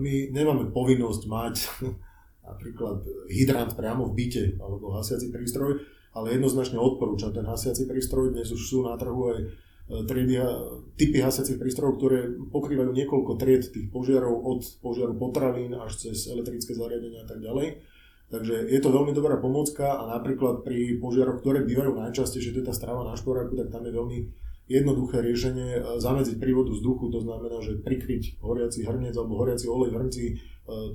my 0.00 0.32
nemáme 0.32 0.72
povinnosť 0.72 1.22
mať 1.28 1.54
napríklad 2.48 3.04
hydrant 3.28 3.76
priamo 3.76 4.08
v 4.08 4.16
byte 4.16 4.44
alebo 4.58 4.96
hasiaci 4.96 5.28
prístroj, 5.28 5.95
ale 6.16 6.32
jednoznačne 6.32 6.80
odporúčam 6.80 7.36
ten 7.36 7.44
hasiaci 7.44 7.84
prístroj. 7.84 8.32
Dnes 8.32 8.48
už 8.48 8.62
sú 8.64 8.80
na 8.80 8.96
trhu 8.96 9.36
aj 9.36 9.38
e, 9.38 9.46
triedy, 10.08 10.40
typy 10.96 11.20
hasiacich 11.20 11.60
prístrojov, 11.60 12.00
ktoré 12.00 12.32
pokrývajú 12.48 12.96
niekoľko 12.96 13.36
tried 13.36 13.68
tých 13.68 13.92
požiarov 13.92 14.32
od 14.32 14.64
požiaru 14.80 15.12
potravín 15.12 15.76
až 15.76 16.08
cez 16.08 16.32
elektrické 16.32 16.72
zariadenia 16.72 17.22
a 17.22 17.28
tak 17.28 17.44
ďalej. 17.44 17.84
Takže 18.26 18.66
je 18.66 18.80
to 18.82 18.90
veľmi 18.90 19.14
dobrá 19.14 19.38
pomocka 19.38 20.02
a 20.02 20.18
napríklad 20.18 20.66
pri 20.66 20.98
požiaroch, 20.98 21.38
ktoré 21.44 21.62
bývajú 21.62 21.94
najčastejšie, 21.94 22.58
to 22.58 22.60
je 22.64 22.68
tá 22.72 22.74
strava 22.74 23.06
na 23.06 23.14
šporáku, 23.14 23.54
tak 23.54 23.70
tam 23.70 23.86
je 23.86 23.92
veľmi 23.94 24.18
jednoduché 24.66 25.22
riešenie 25.22 25.70
e, 25.78 25.80
zamedziť 26.00 26.40
prívodu 26.40 26.72
vzduchu, 26.72 27.12
to 27.12 27.20
znamená, 27.22 27.60
že 27.60 27.78
prikryť 27.84 28.40
horiaci 28.40 28.88
hrniec 28.88 29.14
alebo 29.14 29.38
horiaci 29.38 29.68
olej 29.68 29.92
v 29.92 29.96
hrnci 30.00 30.24
e, 30.26 30.34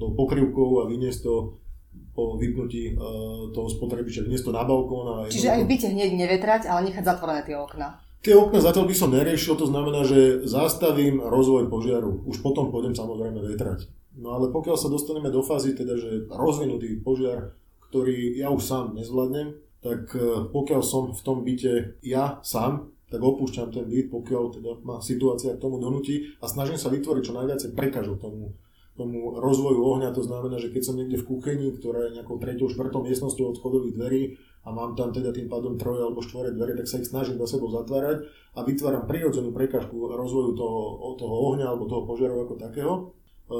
tou 0.01 0.11
pokrývkou 0.17 0.83
a 0.83 0.89
vyniesť 0.89 1.19
to 1.23 1.61
po 2.11 2.35
vypnutí 2.35 2.93
uh, 2.93 3.49
toho 3.55 3.67
spotrebiča 3.71 4.27
dnes 4.27 4.43
to 4.43 4.51
na 4.51 4.67
balkón. 4.67 5.07
A 5.07 5.15
Čiže 5.31 5.51
aj 5.51 5.61
v 5.63 5.69
byte 5.71 5.87
hneď 5.91 6.11
nevetrať, 6.15 6.61
ale 6.67 6.91
nechať 6.91 7.03
zatvorené 7.03 7.41
tie 7.47 7.55
okna. 7.55 7.99
Tie 8.21 8.37
okna 8.37 8.61
zatiaľ 8.61 8.85
by 8.85 8.95
som 8.95 9.09
neriešil, 9.09 9.57
to 9.57 9.65
znamená, 9.65 10.05
že 10.05 10.45
zastavím 10.45 11.23
rozvoj 11.23 11.71
požiaru. 11.73 12.21
Už 12.29 12.45
potom 12.45 12.69
pôjdem 12.69 12.93
samozrejme 12.93 13.41
vetrať. 13.55 13.89
No 14.19 14.37
ale 14.37 14.51
pokiaľ 14.53 14.77
sa 14.77 14.91
dostaneme 14.91 15.31
do 15.33 15.41
fázy, 15.41 15.73
teda, 15.73 15.97
že 15.97 16.29
rozvinutý 16.29 16.99
požiar, 17.01 17.57
ktorý 17.89 18.37
ja 18.37 18.53
už 18.53 18.61
sám 18.61 18.93
nezvládnem, 18.93 19.57
tak 19.81 20.13
uh, 20.13 20.45
pokiaľ 20.51 20.81
som 20.85 21.15
v 21.15 21.21
tom 21.25 21.41
byte 21.41 21.97
ja 22.05 22.37
sám, 22.45 22.93
tak 23.11 23.19
opúšťam 23.19 23.75
ten 23.75 23.87
byt, 23.91 24.07
pokiaľ 24.07 24.43
teda 24.55 24.71
ma 24.87 25.03
situácia 25.03 25.51
k 25.51 25.59
tomu 25.59 25.83
donutí 25.83 26.31
a 26.39 26.47
snažím 26.47 26.79
sa 26.79 26.87
vytvoriť 26.87 27.23
čo 27.27 27.35
najviac 27.35 27.59
prekažok 27.75 28.17
tomu 28.23 28.55
tomu 29.01 29.41
rozvoju 29.41 29.81
ohňa, 29.81 30.13
to 30.13 30.21
znamená, 30.21 30.61
že 30.61 30.69
keď 30.69 30.81
som 30.85 30.93
niekde 30.93 31.17
v 31.17 31.25
kuchyni, 31.25 31.73
ktorá 31.73 32.05
je 32.05 32.21
nejakou 32.21 32.37
tretou, 32.37 32.69
štvrtou 32.69 33.01
miestnosťou 33.01 33.49
od 33.49 33.57
schodových 33.57 33.97
dverí 33.97 34.21
a 34.61 34.69
mám 34.69 34.93
tam 34.93 35.09
teda 35.09 35.33
tým 35.33 35.49
pádom 35.49 35.73
troje 35.81 36.05
alebo 36.05 36.21
štvore 36.21 36.53
dvere, 36.53 36.77
tak 36.77 36.85
sa 36.85 37.01
ich 37.01 37.09
snažím 37.09 37.41
za 37.41 37.57
sebou 37.57 37.73
zatvárať 37.73 38.29
a 38.53 38.61
vytváram 38.61 39.09
prirodzenú 39.09 39.49
prekažku 39.49 39.97
rozvoju 39.97 40.53
toho, 40.53 40.79
toho 41.17 41.35
ohňa 41.49 41.65
alebo 41.65 41.89
toho 41.89 42.05
požiaru 42.05 42.45
ako 42.45 42.61
takého. 42.61 42.93
E, 42.93 43.01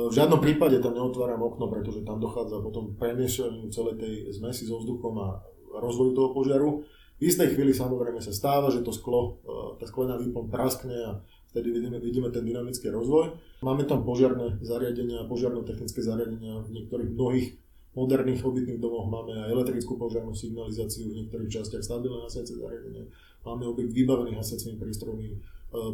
v 0.08 0.14
žiadnom 0.14 0.38
prípade 0.38 0.78
tam 0.78 0.94
neotváram 0.94 1.42
okno, 1.42 1.66
pretože 1.74 2.06
tam 2.06 2.22
dochádza 2.22 2.62
potom 2.62 2.94
premiešaniu 2.94 3.74
celej 3.74 3.98
tej 3.98 4.14
zmesi 4.38 4.70
so 4.70 4.78
vzduchom 4.78 5.14
a 5.18 5.42
rozvoju 5.82 6.14
toho 6.14 6.30
požiaru. 6.38 6.86
V 7.18 7.30
istej 7.30 7.58
chvíli 7.58 7.74
samozrejme 7.74 8.22
sa 8.22 8.30
stáva, 8.30 8.70
že 8.70 8.86
to 8.86 8.94
sklo, 8.94 9.42
e, 9.42 9.82
tá 9.82 9.90
sklená 9.90 10.22
výplň 10.22 10.46
praskne 10.54 10.98
a 11.02 11.12
vtedy 11.52 11.70
vidíme, 11.72 12.00
vidíme 12.00 12.30
ten 12.32 12.48
dynamický 12.48 12.90
rozvoj. 12.90 13.36
Máme 13.62 13.84
tam 13.84 14.08
požiarné 14.08 14.64
zariadenia, 14.64 15.28
požiarno-technické 15.28 16.00
zariadenia 16.00 16.64
v 16.64 16.70
niektorých 16.80 17.12
mnohých 17.12 17.48
moderných 17.92 18.40
obytných 18.40 18.80
domoch 18.80 19.12
máme 19.12 19.36
aj 19.36 19.52
elektrickú 19.52 20.00
požiarnú 20.00 20.32
signalizáciu, 20.32 21.12
v 21.12 21.24
niektorých 21.24 21.52
častiach 21.52 21.84
stabilné 21.84 22.24
hasiace 22.24 22.56
zariadenie. 22.56 23.12
Máme 23.44 23.68
objekt 23.68 23.92
vybavený 23.92 24.40
hasiacimi 24.40 24.80
prístrojmi, 24.80 25.28
e, 25.28 25.38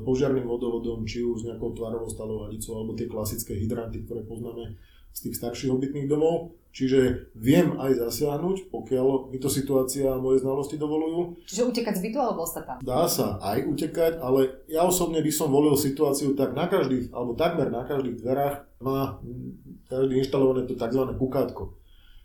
požiarným 0.06 0.46
vodovodom, 0.46 1.10
či 1.10 1.26
už 1.26 1.42
s 1.42 1.46
nejakou 1.50 1.74
tvarovou 1.74 2.06
stalou 2.06 2.46
hadicou, 2.46 2.78
alebo 2.78 2.94
tie 2.94 3.10
klasické 3.10 3.58
hydranty, 3.58 4.06
ktoré 4.06 4.22
poznáme 4.30 4.78
z 5.18 5.20
tých 5.26 5.36
starších 5.42 5.74
obytných 5.74 6.06
domov. 6.06 6.54
Čiže 6.78 7.34
viem 7.34 7.74
aj 7.82 8.06
zasiahnuť, 8.06 8.70
pokiaľ 8.70 9.34
mi 9.34 9.42
to 9.42 9.50
situácia 9.50 10.14
a 10.14 10.22
moje 10.22 10.46
znalosti 10.46 10.78
dovolujú. 10.78 11.42
Čiže 11.50 11.74
utekať 11.74 11.98
z 11.98 12.02
bytu 12.06 12.18
alebo 12.22 12.46
ostať 12.46 12.64
tam? 12.70 12.78
Dá 12.86 13.10
sa 13.10 13.42
aj 13.42 13.66
utekať, 13.66 14.22
ale 14.22 14.62
ja 14.70 14.86
osobne 14.86 15.26
by 15.26 15.32
som 15.34 15.50
volil 15.50 15.74
situáciu 15.74 16.38
tak 16.38 16.54
na 16.54 16.70
každých, 16.70 17.10
alebo 17.10 17.34
takmer 17.34 17.74
na 17.74 17.82
každých 17.82 18.22
dverách 18.22 18.70
má 18.78 19.18
každý 19.90 20.22
inštalované 20.22 20.70
to 20.70 20.78
tzv. 20.78 21.02
kukátko. 21.18 21.74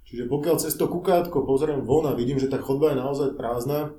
Čiže 0.05 0.29
pokiaľ 0.29 0.61
cez 0.61 0.77
to 0.77 0.85
kukátko 0.85 1.49
pozriem 1.49 1.81
von 1.89 2.05
a 2.05 2.13
vidím, 2.13 2.37
že 2.37 2.53
tá 2.53 2.61
chodba 2.61 2.93
je 2.93 3.01
naozaj 3.01 3.29
prázdna, 3.41 3.97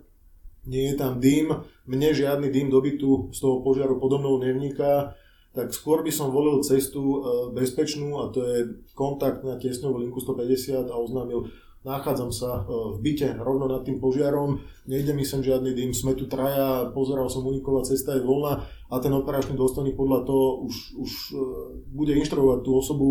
nie 0.69 0.93
je 0.93 0.95
tam 1.01 1.17
dym, 1.17 1.65
mne 1.89 2.13
žiadny 2.13 2.53
dym 2.53 2.69
do 2.69 2.77
bytu 2.77 3.33
z 3.33 3.39
toho 3.41 3.65
požiaru 3.65 3.97
podobnou 3.97 4.37
nevniká, 4.37 5.17
tak 5.53 5.69
skôr 5.69 6.01
by 6.01 6.09
som 6.09 6.33
volil 6.33 6.65
cestu 6.65 7.01
e, 7.01 7.17
bezpečnú 7.53 8.25
a 8.25 8.33
to 8.33 8.41
je 8.41 8.57
kontakt 8.97 9.45
na 9.45 9.61
tiesňovú 9.61 10.01
linku 10.01 10.17
150 10.17 10.89
a 10.89 10.95
oznámil, 10.97 11.45
nachádzam 11.85 12.33
sa 12.33 12.65
e, 12.65 12.97
v 12.97 13.05
byte 13.05 13.37
rovno 13.37 13.69
nad 13.69 13.85
tým 13.85 14.01
požiarom, 14.01 14.65
nejde 14.89 15.13
mi 15.13 15.21
sem 15.21 15.45
žiadny 15.45 15.77
dym, 15.77 15.93
sme 15.93 16.17
tu 16.17 16.25
traja, 16.25 16.89
pozeral 16.89 17.29
som 17.29 17.45
uniková 17.45 17.85
cesta 17.85 18.17
je 18.17 18.25
voľná 18.25 18.65
a 18.65 18.95
ten 18.97 19.13
operačný 19.13 19.53
dôstojník 19.53 19.93
podľa 19.93 20.25
toho 20.25 20.65
už, 20.65 20.75
už 20.97 21.11
e, 21.31 21.45
bude 21.93 22.17
inštruovať 22.17 22.59
tú 22.65 22.71
osobu, 22.73 23.09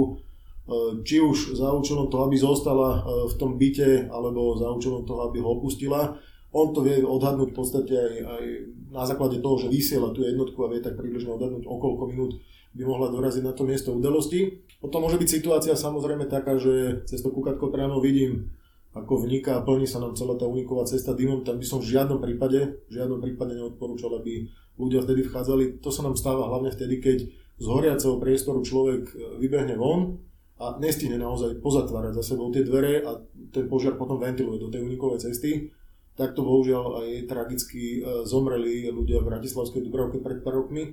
či 1.03 1.19
už 1.19 1.59
za 1.59 1.75
účelom 1.75 2.07
toho, 2.07 2.31
aby 2.31 2.39
zostala 2.39 3.03
v 3.03 3.35
tom 3.35 3.59
byte, 3.59 4.07
alebo 4.07 4.55
za 4.55 4.71
účelom 4.71 5.03
toho, 5.03 5.27
aby 5.27 5.43
ho 5.43 5.59
opustila 5.59 6.23
on 6.53 6.77
to 6.77 6.85
vie 6.85 7.01
odhadnúť 7.01 7.51
v 7.51 7.57
podstate 7.57 7.95
aj, 7.97 8.15
aj 8.29 8.45
na 8.93 9.05
základe 9.09 9.41
toho, 9.41 9.57
že 9.57 9.73
vysiela 9.73 10.13
tú 10.13 10.21
jednotku 10.23 10.61
a 10.65 10.71
vie 10.71 10.85
tak 10.85 11.01
približne 11.01 11.33
odhadnúť, 11.33 11.65
o 11.65 11.77
koľko 11.81 12.05
minút 12.13 12.33
by 12.73 12.83
mohla 12.85 13.09
doraziť 13.13 13.45
na 13.45 13.53
to 13.57 13.65
miesto 13.65 13.93
udalosti. 13.93 14.65
Potom 14.81 15.05
môže 15.05 15.21
byť 15.21 15.29
situácia 15.29 15.75
samozrejme 15.77 16.29
taká, 16.29 16.57
že 16.57 17.05
cez 17.09 17.21
to 17.21 17.33
kúkatko 17.33 17.73
priamo 17.73 18.01
vidím 18.01 18.53
ako 18.93 19.25
vniká 19.25 19.57
a 19.57 19.65
plní 19.65 19.89
sa 19.89 20.05
nám 20.05 20.13
celá 20.13 20.37
tá 20.37 20.45
uniková 20.45 20.85
cesta 20.85 21.17
dymom, 21.17 21.49
tam 21.49 21.57
by 21.57 21.65
som 21.65 21.81
v 21.81 21.97
žiadnom 21.97 22.21
prípade, 22.21 22.85
v 22.89 22.93
žiadnom 22.93 23.25
prípade 23.25 23.57
neodporúčal, 23.57 24.21
aby 24.21 24.53
ľudia 24.77 25.01
vtedy 25.01 25.25
vchádzali. 25.25 25.81
To 25.81 25.89
sa 25.89 26.05
nám 26.05 26.21
stáva 26.21 26.49
hlavne 26.53 26.69
vtedy, 26.69 27.01
keď 27.01 27.19
z 27.57 27.67
horiaceho 27.69 28.21
priestoru 28.21 28.61
človek 28.61 29.17
vybehne 29.41 29.81
von 29.81 30.21
a 30.61 30.77
nestihne 30.77 31.17
naozaj 31.17 31.65
pozatvárať 31.65 32.21
za 32.21 32.37
sebou 32.37 32.53
tie 32.53 32.65
dvere 32.65 33.01
a 33.01 33.17
ten 33.49 33.65
požiar 33.65 33.97
potom 33.97 34.21
ventiluje 34.21 34.61
do 34.61 34.69
tej 34.69 34.85
unikovej 34.85 35.25
cesty. 35.25 35.73
Takto 36.13 36.45
bohužiaľ 36.45 37.05
aj 37.05 37.09
tragicky 37.25 38.05
e, 38.05 38.29
zomreli 38.29 38.93
ľudia 38.93 39.25
v 39.25 39.33
Bratislavskej 39.33 39.81
Dubravke 39.81 40.21
pred 40.21 40.45
pár 40.45 40.61
rokmi, 40.61 40.93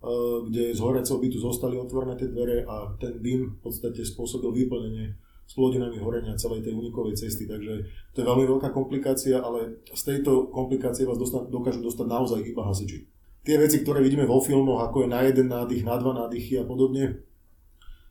Eh, 0.00 0.38
kde 0.48 0.72
z 0.72 0.80
horiaceho 0.80 1.20
bytu 1.20 1.36
zostali 1.36 1.76
otvorené 1.76 2.16
tie 2.16 2.32
dvere 2.32 2.64
a 2.64 2.88
ten 2.96 3.20
dym 3.20 3.52
v 3.52 3.58
podstate 3.60 4.00
spôsobil 4.00 4.48
vyplnenie 4.48 5.12
s 5.44 5.52
plodinami 5.52 6.00
horenia 6.00 6.40
celej 6.40 6.64
tej 6.64 6.72
unikovej 6.72 7.20
cesty. 7.20 7.44
Takže 7.44 7.84
to 8.16 8.24
je 8.24 8.24
veľmi 8.24 8.48
veľká 8.48 8.72
komplikácia, 8.72 9.44
ale 9.44 9.84
z 9.92 10.00
tejto 10.00 10.48
komplikácie 10.48 11.04
vás 11.04 11.20
dostan- 11.20 11.52
dokážu 11.52 11.84
dostať 11.84 12.06
naozaj 12.08 12.40
iba 12.48 12.64
hasiči. 12.64 13.04
Tie 13.44 13.60
veci, 13.60 13.84
ktoré 13.84 14.00
vidíme 14.00 14.24
vo 14.24 14.40
filmoch, 14.40 14.88
ako 14.88 15.04
je 15.04 15.08
na 15.12 15.20
jeden 15.28 15.52
nádych, 15.52 15.84
na 15.84 16.00
dva 16.00 16.16
nádychy 16.16 16.56
a 16.56 16.64
podobne, 16.64 17.20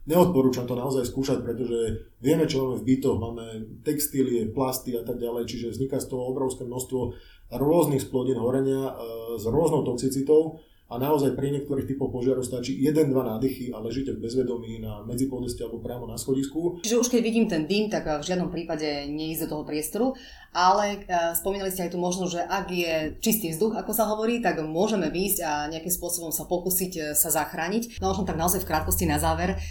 neodporúčam 0.09 0.65
to 0.65 0.73
naozaj 0.73 1.05
skúšať, 1.05 1.45
pretože 1.45 2.09
vieme, 2.17 2.49
čo 2.49 2.65
máme 2.65 2.81
v 2.81 2.87
bytoch, 2.89 3.17
máme 3.21 3.45
textílie, 3.85 4.49
plasty 4.49 4.97
a 4.97 5.05
tak 5.05 5.21
ďalej, 5.21 5.45
čiže 5.45 5.77
vzniká 5.77 6.01
z 6.01 6.09
toho 6.09 6.33
obrovské 6.33 6.65
množstvo 6.65 7.13
rôznych 7.53 8.01
splodín 8.01 8.41
horenia 8.41 8.89
e, 8.89 8.93
s 9.37 9.45
rôznou 9.45 9.85
toxicitou 9.85 10.57
a 10.89 10.97
naozaj 10.97 11.38
pri 11.38 11.54
niektorých 11.54 11.86
typoch 11.86 12.10
požiarov 12.10 12.41
stačí 12.41 12.73
1-2 12.82 13.13
nádychy 13.13 13.69
a 13.69 13.78
ležíte 13.78 14.17
v 14.17 14.25
bezvedomí 14.25 14.82
na 14.82 15.06
medzipodeste 15.06 15.62
alebo 15.62 15.86
priamo 15.86 16.10
na 16.10 16.17
schodisku. 16.17 16.82
Čiže 16.82 16.97
už 16.97 17.08
keď 17.13 17.21
vidím 17.21 17.45
ten 17.45 17.69
dym, 17.69 17.93
tak 17.93 18.10
v 18.10 18.25
žiadnom 18.25 18.49
prípade 18.49 19.06
neísť 19.06 19.45
do 19.45 19.49
toho 19.54 19.63
priestoru, 19.69 20.17
ale 20.49 21.06
uh, 21.06 21.38
spomínali 21.38 21.69
ste 21.69 21.86
aj 21.86 21.93
tu 21.93 22.02
možnosť, 22.02 22.32
že 22.34 22.41
ak 22.41 22.65
je 22.73 22.93
čistý 23.21 23.54
vzduch, 23.54 23.78
ako 23.78 23.91
sa 23.93 24.10
hovorí, 24.10 24.41
tak 24.41 24.65
môžeme 24.65 25.13
výjsť 25.13 25.39
a 25.45 25.69
nejakým 25.69 25.93
spôsobom 25.93 26.34
sa 26.34 26.49
pokúsiť 26.49 26.91
e, 26.97 27.02
sa 27.13 27.30
zachrániť. 27.30 28.02
No 28.02 28.10
možno 28.10 28.25
tak 28.25 28.41
naozaj 28.41 28.65
v 28.65 28.69
krátkosti 28.73 29.06
na 29.06 29.21
záver. 29.21 29.62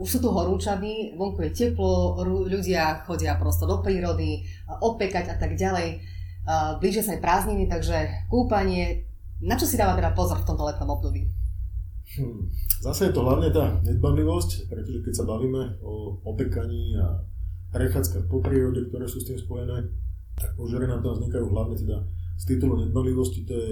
Už 0.00 0.08
sú 0.08 0.18
tu 0.24 0.32
horúčavy, 0.32 1.12
vonku 1.14 1.44
je 1.46 1.52
teplo, 1.52 2.16
ľudia 2.24 3.04
chodia 3.04 3.36
prosto 3.36 3.68
do 3.68 3.84
prírody, 3.84 4.48
opekať 4.80 5.30
a 5.30 5.36
tak 5.36 5.54
ďalej. 5.60 6.00
Blíže 6.80 7.02
sa 7.02 7.18
aj 7.18 7.20
prázdniny, 7.22 7.66
takže 7.66 8.26
kúpanie, 8.30 9.05
na 9.42 9.54
čo 9.56 9.68
si 9.68 9.76
dáva 9.76 9.98
teda 9.98 10.16
pozor 10.16 10.40
v 10.40 10.48
tomto 10.48 10.64
letnom 10.64 10.96
období? 10.96 11.28
Hmm. 12.16 12.48
Zase 12.80 13.10
je 13.10 13.12
to 13.12 13.26
hlavne 13.26 13.50
tá 13.50 13.82
nedbanlivosť, 13.82 14.70
pretože 14.70 15.02
keď 15.02 15.12
sa 15.12 15.24
bavíme 15.26 15.82
o 15.82 16.22
opekaní 16.22 16.94
a 16.96 17.20
prechádzkach 17.74 18.30
po 18.30 18.38
prírode, 18.40 18.86
ktoré 18.88 19.04
sú 19.10 19.18
s 19.20 19.28
tým 19.28 19.36
spojené, 19.36 19.90
tak 20.38 20.54
požiare 20.54 20.86
nám 20.86 21.02
tam 21.02 21.18
vznikajú 21.18 21.46
hlavne 21.50 21.76
teda 21.76 21.98
z 22.36 22.44
titulu 22.46 22.78
nedbanlivosti, 22.84 23.48
to 23.48 23.52
je 23.52 23.70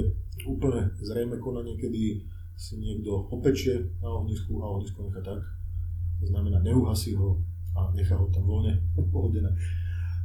úplne 0.49 0.91
zrejme 0.99 1.37
konanie, 1.39 1.77
kedy 1.77 2.25
si 2.57 2.75
niekto 2.81 3.29
opečie 3.31 3.93
na 4.01 4.09
ohnisku 4.09 4.57
a 4.61 4.73
ohnisko 4.77 5.05
nechá 5.09 5.21
tak. 5.21 5.41
To 6.23 6.27
znamená, 6.27 6.61
neuhasí 6.65 7.15
ho 7.15 7.39
a 7.77 7.93
nechá 7.93 8.17
ho 8.17 8.27
tam 8.33 8.45
voľne 8.49 8.81
pohodené. 9.15 9.51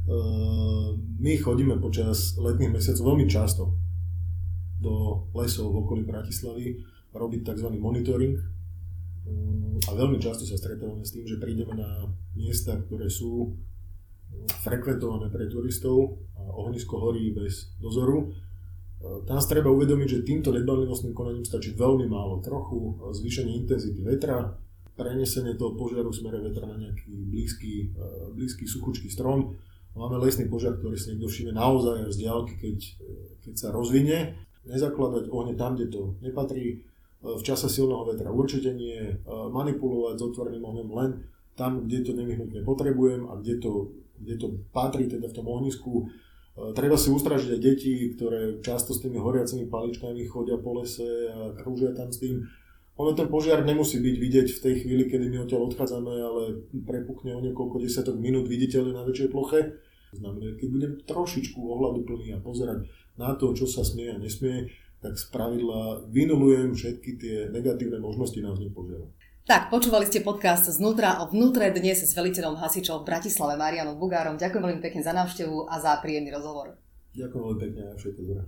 Ehm, 0.08 1.20
my 1.20 1.32
chodíme 1.36 1.76
počas 1.78 2.40
letných 2.40 2.72
mesiacov 2.72 3.14
veľmi 3.14 3.26
často 3.28 3.76
do 4.80 5.28
lesov 5.36 5.70
v 5.70 5.80
okolí 5.84 6.02
Bratislavy 6.08 6.80
robiť 7.12 7.40
tzv. 7.52 7.68
monitoring. 7.76 8.40
Mm, 9.28 9.78
a 9.84 9.90
veľmi 9.92 10.16
často 10.16 10.48
sa 10.48 10.56
stretávame 10.56 11.04
s 11.04 11.12
tým, 11.12 11.28
že 11.28 11.36
prídeme 11.36 11.76
na 11.76 12.08
miesta, 12.32 12.80
ktoré 12.80 13.12
sú 13.12 13.52
mm, 13.52 14.64
frekventované 14.64 15.28
pre 15.28 15.46
turistov 15.46 16.18
a 16.34 16.42
ohnisko 16.56 16.96
horí 16.96 17.30
bez 17.36 17.76
dozoru. 17.76 18.24
E, 18.24 19.26
tam 19.28 19.36
sa 19.36 19.52
treba 19.52 19.68
uvedomiť, 19.68 20.08
že 20.08 20.26
týmto 20.26 20.50
nedbanlivostným 20.56 21.12
konaním 21.12 21.44
stačí 21.44 21.76
veľmi 21.76 22.08
málo. 22.08 22.40
Trochu 22.40 23.12
zvýšenie 23.12 23.52
intenzity 23.60 24.00
vetra, 24.00 24.56
prenesenie 24.96 25.56
toho 25.56 25.76
požiaru 25.76 26.12
v 26.12 26.18
smere 26.20 26.38
vetra 26.40 26.64
na 26.68 26.76
nejaký 26.80 27.12
blízky, 27.28 27.92
e, 27.92 28.32
blízky 28.32 28.64
suchučký 28.64 29.12
strom. 29.12 29.56
Máme 29.90 30.22
lesný 30.22 30.46
požiar, 30.46 30.78
ktorý 30.78 30.94
si 30.94 31.12
niekto 31.12 31.26
všimne 31.26 31.58
naozaj 31.58 32.14
z 32.14 32.16
diálky, 32.24 32.54
keď, 32.56 32.78
e, 32.78 33.12
keď 33.42 33.54
sa 33.58 33.68
rozvinie 33.74 34.48
nezakladať 34.68 35.32
ohne 35.32 35.56
tam, 35.56 35.76
kde 35.76 35.86
to 35.88 36.02
nepatrí, 36.20 36.64
e, 36.68 36.76
v 37.22 37.42
čase 37.42 37.68
silného 37.68 38.04
vetra 38.04 38.28
určite 38.28 38.74
nie, 38.76 38.96
e, 39.00 39.14
manipulovať 39.28 40.14
s 40.20 40.26
otvoreným 40.26 40.64
ohňom 40.64 40.90
len 40.96 41.10
tam, 41.56 41.84
kde 41.84 42.04
to 42.04 42.12
nevyhnutne 42.16 42.60
potrebujem 42.64 43.28
a 43.28 43.36
kde 43.40 43.60
to, 43.60 43.72
kde 44.20 44.34
to 44.36 44.46
patrí 44.72 45.08
teda 45.08 45.28
v 45.28 45.36
tom 45.36 45.46
ohnisku. 45.48 46.04
E, 46.04 46.04
treba 46.76 46.96
si 47.00 47.08
ustražiť 47.08 47.50
aj 47.56 47.60
deti, 47.60 47.92
ktoré 48.16 48.60
často 48.60 48.92
s 48.92 49.00
tými 49.00 49.16
horiacimi 49.16 49.68
paličkami 49.68 50.24
chodia 50.28 50.60
po 50.60 50.80
lese 50.80 51.32
a 51.32 51.56
krúžia 51.56 51.96
tam 51.96 52.12
s 52.12 52.20
tým. 52.20 52.44
Ono 53.00 53.16
ten 53.16 53.32
požiar 53.32 53.64
nemusí 53.64 53.96
byť 53.96 54.16
vidieť 54.20 54.48
v 54.52 54.60
tej 54.60 54.74
chvíli, 54.84 55.08
kedy 55.08 55.32
my 55.32 55.48
odtiaľ 55.48 55.72
odchádzame, 55.72 56.12
ale 56.20 56.42
prepukne 56.84 57.32
o 57.32 57.40
niekoľko 57.40 57.80
desiatok 57.80 58.20
minút 58.20 58.44
viditeľne 58.44 58.92
na 58.92 59.08
väčšej 59.08 59.32
ploche. 59.32 59.80
Znamená, 60.12 60.52
keď 60.60 60.68
budem 60.68 60.92
trošičku 61.08 61.64
ohľadu 61.64 62.04
plný 62.04 62.36
a 62.36 62.44
pozerať 62.44 62.84
na 63.16 63.34
to, 63.34 63.56
čo 63.56 63.66
sa 63.66 63.82
smie 63.82 64.12
a 64.12 64.20
nesmie, 64.20 64.70
tak 65.00 65.16
z 65.16 65.24
pravidla 65.32 66.06
vynulujem 66.12 66.76
všetky 66.76 67.10
tie 67.16 67.36
negatívne 67.48 67.96
možnosti 67.98 68.36
na 68.44 68.52
vznik 68.52 68.76
požiaru. 68.76 69.08
Tak, 69.48 69.72
počúvali 69.72 70.06
ste 70.06 70.20
podcast 70.20 70.68
znútra 70.68 71.24
o 71.24 71.32
vnútre 71.32 71.72
dnes 71.72 72.04
s 72.04 72.12
veliteľom 72.14 72.60
hasičov 72.60 73.02
v 73.02 73.08
Bratislave 73.08 73.56
Marianom 73.56 73.96
Bugárom. 73.98 74.36
Ďakujem 74.38 74.62
veľmi 74.62 74.82
pekne 74.84 75.02
za 75.02 75.16
návštevu 75.16 75.66
a 75.66 75.80
za 75.80 75.96
príjemný 75.98 76.30
rozhovor. 76.30 76.76
Ďakujem 77.16 77.42
veľmi 77.42 77.58
pekne 77.58 77.82
a 77.90 77.98
všetko 77.98 78.20
dobré. 78.20 78.42